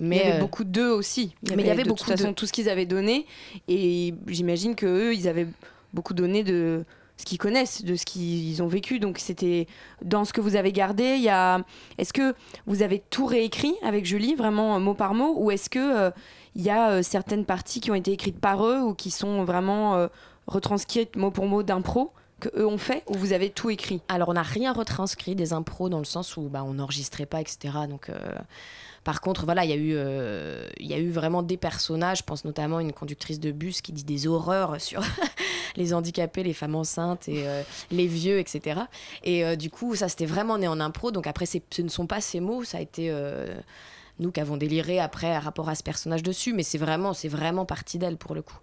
[0.00, 1.34] Mais il y avait euh, beaucoup d'eux aussi.
[1.44, 2.34] mais il y avait de beaucoup toute façon d'eux.
[2.34, 3.26] tout ce qu'ils avaient donné
[3.68, 5.46] et j'imagine que eux ils avaient
[5.92, 6.84] beaucoup donné de
[7.16, 8.98] ce qu'ils connaissent, de ce qu'ils ont vécu.
[8.98, 9.66] Donc c'était
[10.02, 11.14] dans ce que vous avez gardé.
[11.16, 11.60] Il y a,
[11.98, 12.34] est-ce que
[12.66, 16.10] vous avez tout réécrit avec Julie, vraiment euh, mot par mot, ou est-ce que euh,
[16.54, 19.44] il y a euh, certaines parties qui ont été écrites par eux ou qui sont
[19.44, 20.08] vraiment
[20.46, 24.02] retranscrites mot pour mot d'impro que eux ont fait, ou vous avez tout écrit?
[24.08, 27.40] Alors, on n'a rien retranscrit des impros dans le sens où bah, on n'enregistrait pas,
[27.40, 27.74] etc.
[27.88, 28.10] Donc,
[29.04, 32.18] par contre, voilà, il y, a eu, euh, il y a eu vraiment des personnages.
[32.18, 35.02] Je pense notamment une conductrice de bus qui dit des horreurs sur
[35.76, 38.80] les handicapés, les femmes enceintes et euh, les vieux, etc.
[39.22, 41.10] Et euh, du coup, ça, c'était vraiment né en impro.
[41.10, 42.64] Donc, après, ce ne sont pas ces mots.
[42.64, 43.14] Ça a été.
[44.20, 47.28] Nous qui avons déliré après à rapport à ce personnage dessus, mais c'est vraiment, c'est
[47.28, 48.58] vraiment partie d'elle pour le coup.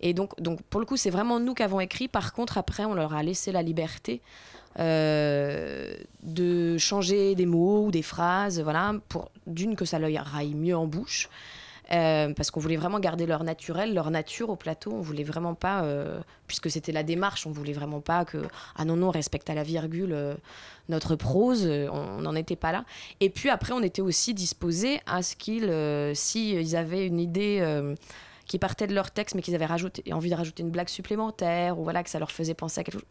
[0.00, 2.08] Et donc, donc pour le coup, c'est vraiment nous qui avons écrit.
[2.08, 4.20] Par contre, après, on leur a laissé la liberté
[4.78, 10.54] euh, de changer des mots ou des phrases, voilà, pour d'une que ça leur aille
[10.54, 11.28] mieux en bouche.
[11.92, 14.92] Euh, parce qu'on voulait vraiment garder leur naturel, leur nature au plateau.
[14.92, 18.38] On voulait vraiment pas, euh, puisque c'était la démarche, on voulait vraiment pas que
[18.76, 20.34] ah non non on respecte à la virgule euh,
[20.88, 21.66] notre prose.
[21.66, 22.84] on n'en était pas là.
[23.18, 25.72] Et puis après, on était aussi disposés à ce qu'ils,
[26.16, 27.64] si ils avaient une idée
[28.46, 31.78] qui partaient de leur texte, mais qu'ils avaient rajouté, envie de rajouter une blague supplémentaire,
[31.78, 33.04] ou voilà, que ça leur faisait penser à quelque chose.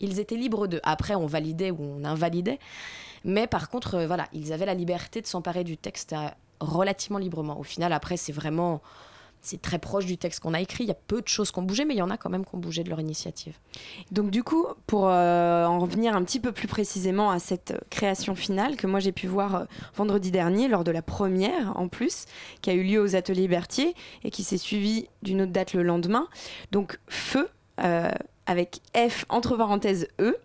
[0.00, 0.80] Ils étaient libres d'eux.
[0.82, 2.58] Après, on validait ou on invalidait.
[3.24, 6.14] Mais par contre, voilà, ils avaient la liberté de s'emparer du texte
[6.60, 7.58] relativement librement.
[7.58, 8.80] Au final, après, c'est vraiment.
[9.42, 10.82] C'est très proche du texte qu'on a écrit.
[10.82, 12.30] Il y a peu de choses qui ont bougé, mais il y en a quand
[12.30, 13.56] même qui ont bougé de leur initiative.
[14.10, 17.78] Donc du coup, pour euh, en revenir un petit peu plus précisément à cette euh,
[17.88, 21.86] création finale que moi j'ai pu voir euh, vendredi dernier lors de la première en
[21.86, 22.24] plus,
[22.60, 23.94] qui a eu lieu aux ateliers Berthier
[24.24, 26.26] et qui s'est suivie d'une autre date le lendemain.
[26.72, 27.48] Donc Feu,
[28.46, 30.36] avec F entre parenthèses E.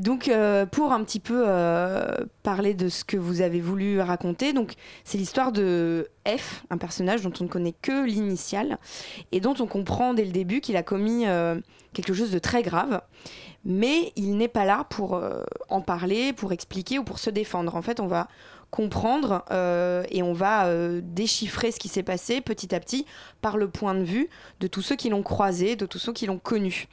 [0.00, 4.52] Donc euh, pour un petit peu euh, parler de ce que vous avez voulu raconter,
[4.52, 4.74] donc
[5.04, 8.78] c'est l'histoire de F, un personnage dont on ne connaît que l'initiale
[9.30, 11.60] et dont on comprend dès le début qu'il a commis euh,
[11.92, 13.02] quelque chose de très grave,
[13.64, 15.20] mais il n'est pas là pour
[15.68, 17.76] en parler, pour expliquer ou pour se défendre.
[17.76, 18.26] En fait, on va
[18.70, 19.44] comprendre
[20.10, 20.68] et on va
[21.00, 23.06] déchiffrer ce qui s'est passé petit à petit
[23.40, 24.28] par le point de vue
[24.58, 26.88] de tous ceux qui l'ont croisé, de tous ceux qui l'ont connu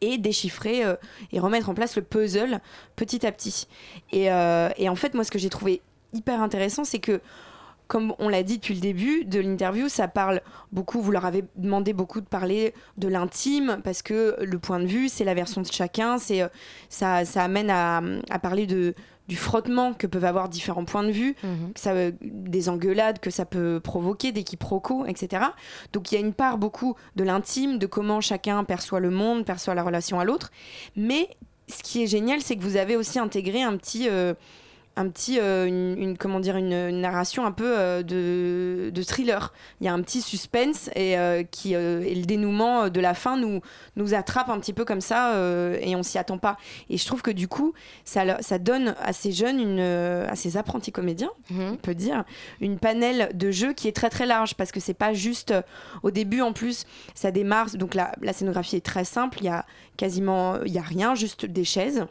[0.00, 0.96] et déchiffrer euh,
[1.32, 2.60] et remettre en place le puzzle
[2.96, 3.66] petit à petit.
[4.12, 5.82] Et, euh, et en fait, moi, ce que j'ai trouvé
[6.12, 7.20] hyper intéressant, c'est que
[7.86, 10.40] comme on l'a dit depuis le début de l'interview, ça parle
[10.72, 14.86] beaucoup, vous leur avez demandé beaucoup de parler de l'intime, parce que le point de
[14.86, 16.48] vue, c'est la version de chacun, c'est, euh,
[16.88, 18.94] ça, ça amène à, à parler de,
[19.28, 21.34] du frottement que peuvent avoir différents points de vue,
[21.74, 25.44] que ça, euh, des engueulades que ça peut provoquer, des quiproquos, etc.
[25.92, 29.44] Donc il y a une part beaucoup de l'intime, de comment chacun perçoit le monde,
[29.44, 30.50] perçoit la relation à l'autre.
[30.94, 31.30] Mais
[31.68, 34.08] ce qui est génial, c'est que vous avez aussi intégré un petit...
[34.10, 34.34] euh,
[34.96, 39.02] un petit euh, une, une- comment dire une, une narration un peu euh, de, de
[39.02, 39.52] thriller.
[39.80, 43.36] Il y a un petit suspense et euh, qui et le dénouement de la fin
[43.36, 43.60] nous
[43.96, 45.34] nous attrape un petit peu comme ça
[45.80, 46.56] et on s'y attend pas.
[46.90, 47.72] Et je trouve que du coup
[48.04, 51.30] ça ça donne à ces jeunes une à ces apprentis comédiens
[51.72, 52.24] on peut dire
[52.60, 55.52] une panel de jeux qui est très très large parce que c'est pas juste
[56.02, 56.84] au début en plus
[57.14, 59.64] ça démarre donc la, la scénographie est très simple il y a
[59.96, 62.04] quasiment il y a rien juste des chaises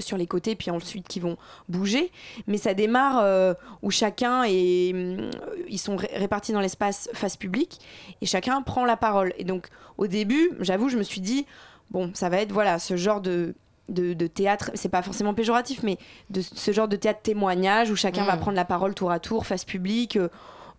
[0.00, 1.36] sur les côtés puis ensuite qui vont
[1.68, 2.10] bouger
[2.46, 5.30] mais ça démarre euh, où chacun est hum,
[5.68, 7.78] ils sont ré- répartis dans l'espace face public
[8.20, 9.68] et chacun prend la parole et donc
[9.98, 11.46] au début j'avoue je me suis dit
[11.90, 13.54] bon ça va être voilà ce genre de
[13.88, 15.98] de, de théâtre, c'est pas forcément péjoratif, mais
[16.30, 18.26] de ce genre de théâtre témoignage où chacun Mm.
[18.26, 20.28] va prendre la parole tour à tour, face publique, euh,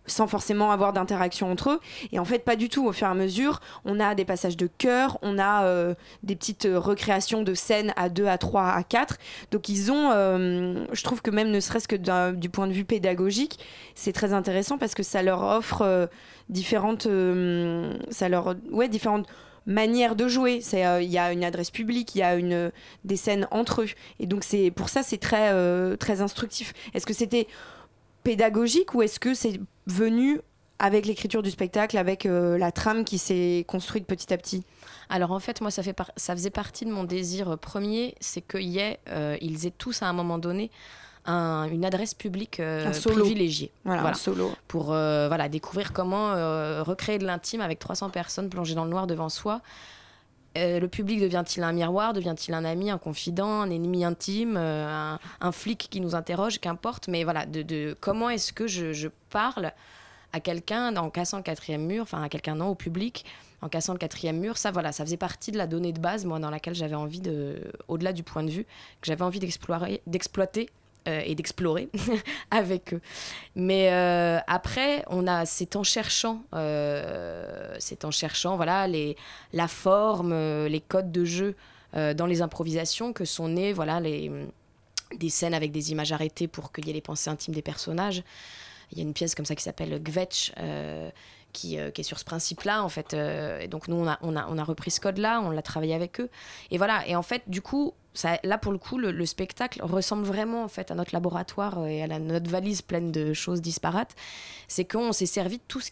[0.06, 1.80] sans forcément avoir d'interaction entre eux.
[2.12, 2.86] Et en fait, pas du tout.
[2.86, 6.36] Au fur et à mesure, on a des passages de chœur, on a euh, des
[6.36, 9.18] petites euh, recréations de scènes à 2, à 3, à 4.
[9.50, 11.96] Donc ils ont, euh, je trouve que même ne serait-ce que
[12.32, 13.58] du point de vue pédagogique,
[13.94, 16.08] c'est très intéressant parce que ça leur offre
[16.48, 17.08] différentes,
[18.10, 19.26] ça leur, ouais, différentes
[19.66, 20.60] manières de jouer.
[20.72, 22.70] Il y a une adresse publique, il y a une,
[23.04, 23.88] des scènes entre eux.
[24.20, 25.52] Et donc c'est pour ça, c'est très,
[25.96, 26.74] très instructif.
[26.92, 27.46] Est-ce que c'était
[28.22, 30.40] pédagogique ou est-ce que c'est venu
[30.78, 34.64] avec l'écriture du spectacle, avec euh, la trame qui s'est construite petit à petit
[35.08, 38.14] Alors en fait, moi, ça, fait par- ça faisait partie de mon désir euh, premier,
[38.20, 40.70] c'est qu'ils aient, euh, ils aient tous à un moment donné
[41.26, 43.20] un- une adresse publique euh, Un solo.
[43.22, 43.70] privilégiée.
[43.84, 44.50] Voilà, un solo.
[44.68, 48.90] Pour euh, voilà, découvrir comment euh, recréer de l'intime avec 300 personnes plongées dans le
[48.90, 49.60] noir devant soi.
[50.56, 55.16] Euh, le public devient-il un miroir Devient-il un ami, un confident, un ennemi intime, euh,
[55.40, 57.08] un, flic qui nous interroge Qu'importe.
[57.08, 59.72] Mais voilà, de, comment est-ce que je, parle
[60.32, 63.24] à quelqu'un en cassant le quatrième mur, enfin à quelqu'un non, au public,
[63.62, 66.24] en cassant le quatrième mur, ça voilà, ça faisait partie de la donnée de base,
[66.24, 70.70] moi, dans laquelle j'avais envie de, au-delà du point de vue, que j'avais envie d'exploiter
[71.06, 71.90] euh, et d'explorer
[72.50, 73.00] avec eux.
[73.54, 79.14] Mais euh, après, on a, c'est en cherchant, euh, c'est en cherchant, voilà, les,
[79.52, 80.32] la forme,
[80.64, 81.56] les codes de jeu
[81.92, 84.32] dans les improvisations que sont nées, voilà, les
[85.16, 88.24] des scènes avec des images arrêtées pour qu'il y ait les pensées intimes des personnages.
[88.90, 90.52] Il y a une pièce comme ça qui s'appelle Gvetch,
[91.52, 93.12] qui, est sur ce principe-là, en fait.
[93.14, 95.94] et donc, nous, on a, on, a, on a repris ce code-là, on l'a travaillé
[95.94, 96.30] avec eux.
[96.72, 97.94] Et voilà, et en fait, du coup,
[98.44, 101.86] là, pour le coup, le, le spectacle ressemble vraiment, en fait, à notre laboratoire euh,
[101.86, 104.14] et à notre valise pleine de choses disparates.
[104.68, 105.90] C'est qu'on s'est servi de tout ce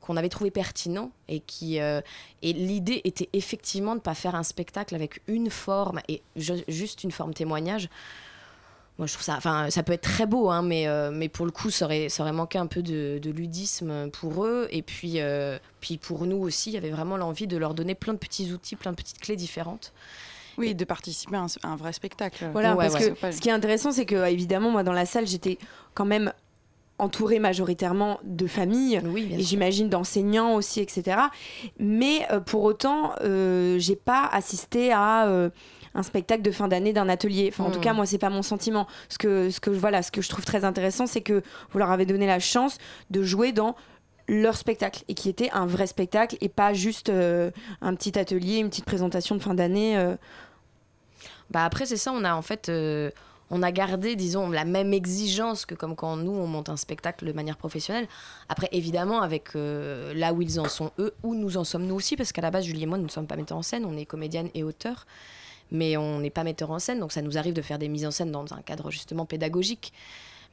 [0.00, 1.80] qu'on avait trouvé pertinent et qui...
[1.80, 2.00] euh,
[2.42, 6.64] et l'idée était effectivement de ne pas faire un spectacle avec une forme et ju-
[6.68, 7.88] juste une forme témoignage.
[8.98, 11.46] Moi, je trouve ça, enfin, ça peut être très beau, hein, mais, euh, mais pour
[11.46, 14.68] le coup, ça aurait, ça aurait manqué un peu de, ludisme pour eux.
[14.70, 15.18] Et puis,
[15.80, 18.52] puis pour nous aussi, il y avait vraiment l'envie de leur donner plein de petits
[18.52, 19.92] outils, plein de petites clés différentes.
[20.58, 22.48] Oui, de participer à un, à un vrai spectacle.
[22.52, 23.12] Voilà, Ouais, parce ouais.
[23.12, 25.58] que ce qui est intéressant, c'est que évidemment, moi, dans la salle, j'étais
[25.94, 26.32] quand même
[26.98, 31.16] entourée majoritairement de familles Oui, et j'imagine d'enseignants aussi, etc.
[31.80, 35.50] Mais euh, pour autant, euh, j'ai pas assisté à euh,
[35.96, 37.50] un spectacle de fin d'année d'un atelier.
[37.52, 37.82] Enfin, en tout Mm.
[37.82, 38.86] cas, moi, c'est pas mon sentiment.
[39.08, 41.90] Ce que, ce que, voilà, ce que je trouve très intéressant, c'est que vous leur
[41.90, 42.78] avez donné la chance
[43.10, 43.74] de jouer dans
[44.28, 47.50] leur spectacle et qui était un vrai spectacle et pas juste euh,
[47.80, 49.96] un petit atelier, une petite présentation de fin d'année.
[49.98, 50.16] euh.
[51.50, 53.10] Bah après c'est ça, on a en fait, euh,
[53.50, 57.26] on a gardé, disons, la même exigence que comme quand nous on monte un spectacle
[57.26, 58.08] de manière professionnelle.
[58.48, 62.16] Après évidemment avec là où ils en sont eux, où nous en sommes nous aussi,
[62.16, 63.96] parce qu'à la base Julie et moi nous ne sommes pas metteurs en scène, on
[63.96, 65.06] est comédienne et auteur,
[65.70, 68.06] mais on n'est pas metteur en scène, donc ça nous arrive de faire des mises
[68.06, 69.92] en scène dans un cadre justement pédagogique.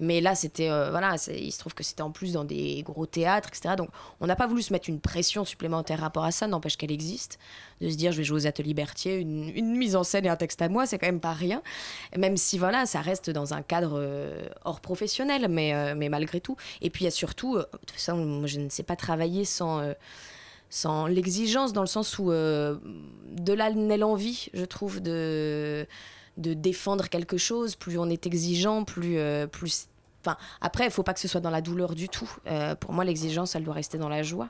[0.01, 3.05] Mais là, c'était euh, voilà, il se trouve que c'était en plus dans des gros
[3.05, 3.75] théâtres, etc.
[3.77, 3.89] Donc,
[4.19, 7.37] on n'a pas voulu se mettre une pression supplémentaire rapport à ça, n'empêche qu'elle existe.
[7.81, 10.29] De se dire, je vais jouer aux ateliers Berthier, une, une mise en scène et
[10.29, 11.61] un texte à moi, c'est quand même pas rien.
[12.17, 16.41] Même si voilà, ça reste dans un cadre euh, hors professionnel, mais, euh, mais malgré
[16.41, 16.57] tout.
[16.81, 19.45] Et puis il y a surtout, de toute façon, moi je ne sais pas travailler
[19.45, 19.83] sans.
[20.71, 25.85] sans l'exigence, dans le sens où de là naît l'envie, je trouve, de,
[26.37, 27.75] de défendre quelque chose.
[27.75, 29.19] Plus on est exigeant, plus
[30.61, 32.29] Après, il faut pas que ce soit dans la douleur du tout.
[32.47, 34.49] Euh, pour moi, l'exigence, elle doit rester dans la joie.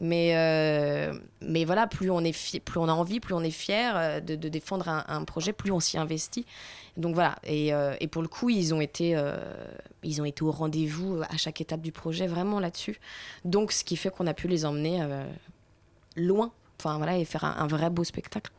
[0.00, 1.12] Mais, euh,
[1.66, 5.72] voilà, plus on, a envie, plus on est fier euh, de, défendre un, projet, plus
[5.72, 6.46] on s'y investit.
[6.96, 7.72] Donc voilà, et,
[8.10, 9.20] pour le coup, ils ont été,
[10.02, 12.98] ils ont été au rendez-vous à chaque étape du projet, vraiment là-dessus.
[13.44, 15.06] Donc, ce qui fait qu'on a pu les emmener
[16.16, 18.50] loin, enfin voilà, et faire un, vrai beau spectacle.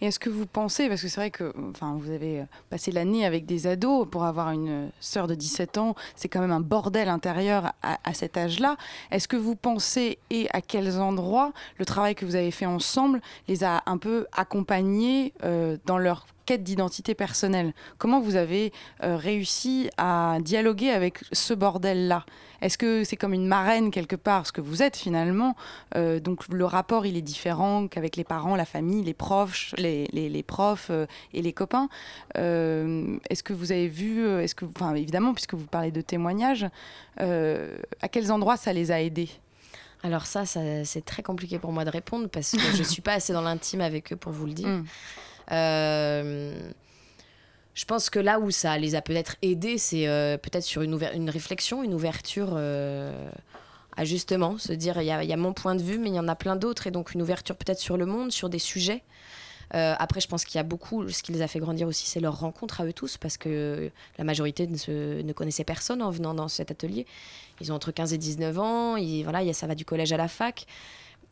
[0.00, 2.90] Et est-ce que vous pensez, parce que c'est vrai que enfin, vous avez euh, passé
[2.90, 6.52] l'année avec des ados, pour avoir une euh, sœur de 17 ans, c'est quand même
[6.52, 8.76] un bordel intérieur à, cet âge-là.
[9.10, 13.20] Est-ce que vous pensez, et à quels endroits, le travail que vous avez fait ensemble
[13.48, 17.72] les a un peu accompagnés euh, dans leur quête d'identité personnelle?
[17.98, 22.24] Comment vous avez réussi à dialoguer avec ce bordel-là?
[22.64, 25.54] Est-ce que c'est comme une marraine quelque part, ce que vous êtes finalement?
[25.96, 30.08] Euh, donc le rapport il est différent qu'avec les parents, la famille, les profs, les,
[30.12, 31.04] les- les profs euh,
[31.34, 31.88] et les copains.
[32.38, 36.66] Euh, est-ce que vous avez vu, est-ce que, enfin évidemment puisque vous parlez de témoignages,
[37.18, 39.28] à quels endroits ça les a aidés?
[40.02, 43.12] Alors ça, ça c'est très compliqué pour moi de répondre parce que je suis pas
[43.14, 44.68] assez dans l'intime avec eux pour vous le dire.
[44.68, 44.84] Mm.
[45.52, 46.54] Euh,
[47.74, 50.94] je pense que là où ça les a peut-être aidés, c'est euh, peut-être sur une,
[51.30, 53.28] réflexion, une ouverture euh,
[53.96, 56.28] à justement se dire il y, a- mon point de vue, mais il y en
[56.28, 59.02] a plein d'autres, et donc une ouverture peut-être sur le monde, sur des sujets.
[59.74, 62.06] Euh, après, je pense qu'il y a beaucoup, ce qui les a fait grandir aussi,
[62.06, 66.10] c'est leur rencontre à eux tous, parce que la majorité ne, se- connaissait personne en
[66.10, 67.06] venant dans cet atelier.
[67.60, 70.66] Ils ont entre 15 et 19 ans, voilà, ça va du collège à la fac.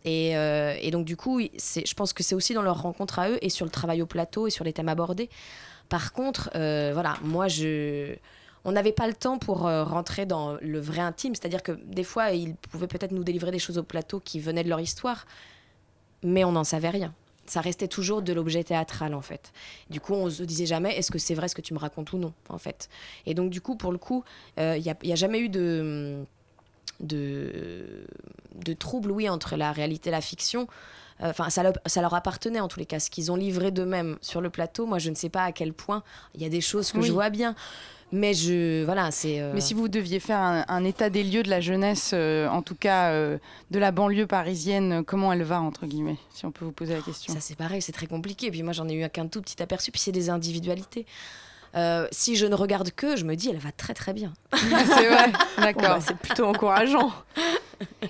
[0.04, 3.38] Et, et donc, du coup, je pense que c'est aussi dans leur rencontre à eux
[3.42, 5.28] et sur le travail au plateau et sur les thèmes abordés.
[5.88, 8.14] Par contre, euh, voilà, moi, je.
[8.64, 12.04] On n'avait pas le temps pour euh, rentrer dans le vrai intime, c'est-à-dire que des
[12.04, 15.26] fois, ils pouvaient peut-être nous délivrer des choses au plateau qui venaient de leur histoire,
[16.22, 17.12] mais on n'en savait rien.
[17.44, 19.52] Ça restait toujours de l'objet théâtral, en fait.
[19.90, 22.12] Du coup, on se disait jamais, est-ce que c'est vrai ce que tu me racontes
[22.12, 22.88] ou non, en fait.
[23.26, 24.22] Et donc, du coup, pour le coup,
[24.58, 26.24] il n'y a, jamais eu de
[27.00, 28.06] de,
[28.54, 30.68] de trouble, oui, entre la réalité et la fiction.
[31.22, 32.98] Enfin, ça, leur- ça leur appartenait en tous les cas.
[33.00, 35.72] Ce qu'ils ont livré d'eux-mêmes sur le plateau, moi, je ne sais pas à quel
[35.72, 36.02] point.
[36.34, 37.06] Il y a des choses que Oui.
[37.06, 37.54] je vois bien.
[38.14, 38.84] Mais je.
[38.84, 39.40] Voilà, c'est.
[39.40, 42.46] euh, Mais si vous deviez faire un, un état des lieux de la jeunesse, euh,
[42.48, 43.38] en tout cas euh,
[43.70, 47.00] de la banlieue parisienne, comment elle va entre guillemets, si on peut vous poser la
[47.00, 47.32] question?
[47.32, 48.50] Ça, c'est pareil, c'est très compliqué.
[48.50, 49.90] Puis moi, j'en ai eu qu'un tout petit aperçu.
[49.92, 51.06] Puis c'est des individualités.
[51.74, 54.32] Euh, si je ne regarde que, je me dis, elle va très très bien.
[54.54, 55.82] c'est vrai, Bon, d'accord.
[55.82, 57.10] bah, c'est plutôt encourageant.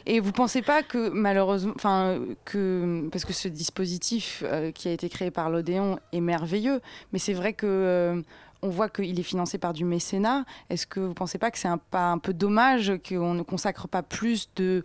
[0.07, 4.93] Et vous pensez pas que malheureusement, enfin que parce que ce dispositif euh, qui a
[4.93, 6.81] été créé par l'Odéon est merveilleux,
[7.13, 8.23] mais c'est vrai que euh,
[8.63, 10.45] on voit qu'il est financé par du mécénat.
[10.69, 13.89] Est-ce que vous pensez pas que c'est un, pas un peu dommage qu'on ne consacre
[13.89, 14.85] pas plus de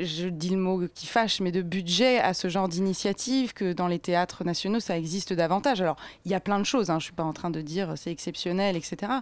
[0.00, 3.88] je dis le mot qui fâche, mais de budget à ce genre d'initiative, que dans
[3.88, 5.80] les théâtres nationaux, ça existe davantage.
[5.80, 7.60] Alors, il y a plein de choses, hein, je ne suis pas en train de
[7.60, 9.12] dire c'est exceptionnel, etc.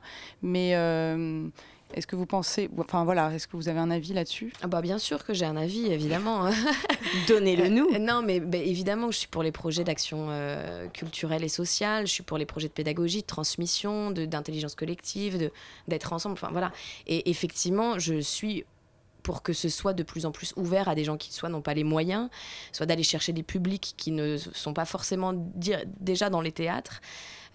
[0.42, 1.46] Mais euh,
[1.94, 4.52] est-ce que vous pensez, enfin voilà, est-ce que vous avez un avis là-dessus?
[4.62, 6.50] Ah bah bien sûr que j'ai un avis, évidemment.
[7.28, 7.88] Donnez-le nous.
[7.94, 12.06] Euh, non, mais bah, évidemment, je suis pour les projets d'action euh, culturelle et sociale,
[12.06, 15.50] je suis pour les projets de pédagogie, de transmission, d'intelligence collective,
[15.86, 16.34] d'être ensemble.
[16.34, 16.72] Enfin voilà.
[17.06, 18.64] Et effectivement, je suis
[19.26, 21.60] pour que ce soit de plus en plus ouvert à des gens qui soit n'ont
[21.60, 22.28] pas les moyens,
[22.70, 27.00] soit d'aller chercher des publics qui ne sont pas forcément dire- déjà dans les théâtres.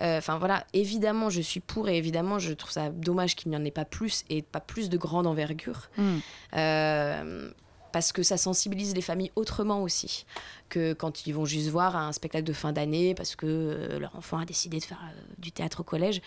[0.02, 3.56] Euh, Enfin voilà, évidemment je suis pour et évidemment je trouve ça dommage qu'il n'y
[3.56, 5.90] en ait pas plus et pas plus de grande envergure.
[5.98, 6.18] Hmm.
[6.58, 7.50] Euh,
[7.94, 10.26] parce que ça sensibilise les familles autrement aussi
[10.68, 14.14] que quand ils vont juste voir un spectacle de fin d'année parce que euh, leur
[14.18, 15.02] enfant a décidé de faire
[15.38, 16.22] du théâtre au collège.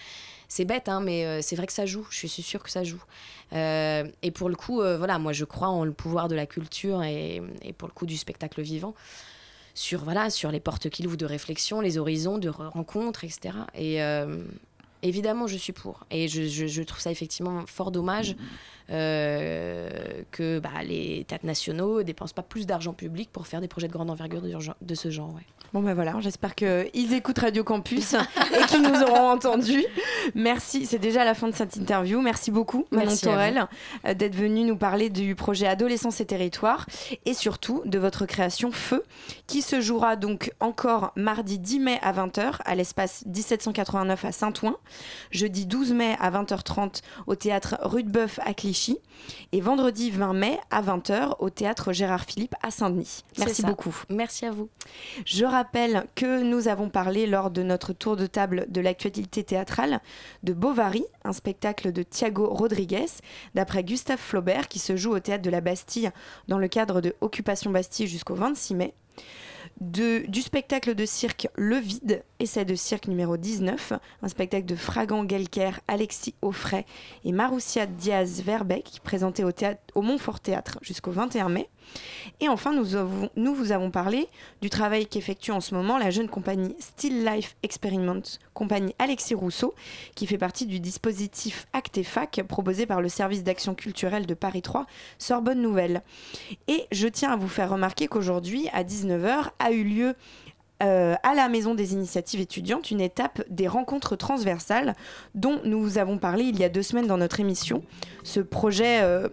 [0.49, 2.07] C'est bête, hein, mais euh, c'est vrai que ça joue.
[2.11, 3.03] Je suis sûre que ça joue.
[3.53, 6.47] Euh, et pour le coup, euh, voilà, moi je crois en le pouvoir de la
[6.47, 7.43] culture et,
[7.77, 8.95] pour le coup du spectacle vivant
[9.75, 13.57] sur voilà sur les portes qu'il ouvre de réflexion, les horizons de re- rencontres, etc.
[13.75, 13.99] Et,
[15.03, 16.07] évidemment, je suis pour.
[16.11, 18.37] Et je, trouve ça effectivement fort dommage
[18.89, 23.93] que bah, les théâtres nationaux dépensent pas plus d'argent public pour faire des projets de
[23.93, 25.35] grande envergure de, de ce genre.
[25.35, 25.47] ouais.
[25.75, 28.15] Bon ben voilà, j'espère qu'ils écoutent Radio Campus
[28.57, 29.85] et qu'ils nous auront entendus.
[30.37, 32.21] Merci, c'est déjà la fin de cette interview.
[32.21, 33.67] Merci beaucoup Manon Merci Torel
[34.07, 36.87] euh, d'être venu nous parler du projet Adolescence et Territoire
[37.27, 39.03] et surtout de votre création Feu
[39.49, 44.77] qui se jouera donc encore mardi 10 mai à 20h à l'espace 1789 à Saint-Ouen,
[45.33, 48.99] jeudi 12 mai à 20h30 au théâtre Rudebeuf à Clichy
[49.51, 53.25] et vendredi 20 mai à 20h au théâtre Gérard Philippe à Saint-Denis.
[53.39, 53.97] Merci beaucoup.
[54.09, 54.69] Merci à vous.
[55.25, 55.64] Je rappelle
[56.15, 60.01] que nous avons parlé lors de notre tour de table de l'actualité théâtrale
[60.43, 63.07] de Bovary, un spectacle de Thiago Rodriguez,
[63.55, 66.11] d'après Gustave Flaubert, qui se joue au théâtre de la Bastille
[66.49, 68.95] dans le cadre de Occupation Bastille jusqu'au 26 mai.
[69.81, 74.77] De- du spectacle de cirque Le Vide, essai de cirque numéro 19, un spectacle de
[74.77, 76.85] Fragan Gelker, Alexis Offray
[77.25, 81.69] et Maroussia Diaz-Verbeck, présenté au, théâtre, au Montfort Théâtre jusqu'au 21 mai.
[82.41, 84.29] Et enfin, nous, vous avons parlé
[84.61, 88.23] du travail qu'effectue en ce moment la jeune compagnie Still Life Experiment,
[88.53, 89.75] compagnie Alexis Rousseau,
[90.15, 94.87] qui fait partie du dispositif Actefac proposé par le service d'action culturelle de Paris 3,
[95.19, 96.03] Sorbonne Nouvelle.
[96.69, 100.15] Et je tiens à vous faire remarquer qu'aujourd'hui, à 19h, a eu lieu
[100.83, 104.97] euh, à la Maison des Initiatives étudiantes une étape des rencontres transversales
[105.37, 107.85] dont nous vous avons parlé il y a deux semaines dans notre émission.
[108.25, 109.29] Ce projet euh,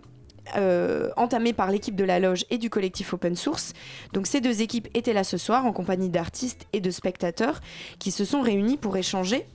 [0.57, 3.73] euh, entamé par l'équipe de la loge et du collectif Open Source.
[4.13, 7.61] Donc ces deux équipes étaient là ce soir en compagnie d'artistes et de spectateurs
[7.99, 9.45] qui se sont réunis pour échanger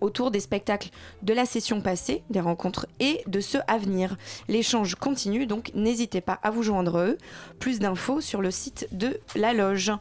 [0.00, 0.90] autour des spectacles
[1.22, 4.16] de la session passée, des rencontres et de ceux à venir.
[4.48, 7.18] L'échange continue, donc n'hésitez pas à vous joindre à eux.
[7.58, 9.92] Plus d'infos sur le site de la loge.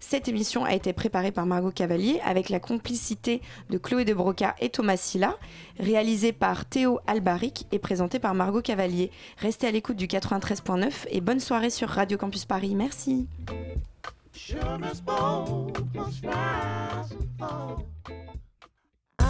[0.00, 3.40] Cette émission a été préparée par Margot Cavalier avec la complicité
[3.70, 5.36] de Chloé de Broca et Thomas Silla,
[5.78, 9.10] réalisée par Théo Albaric et présentée par Margot Cavalier.
[9.38, 12.74] Restez à l'écoute du 93.9 et bonne soirée sur Radio Campus Paris.
[12.74, 13.26] Merci.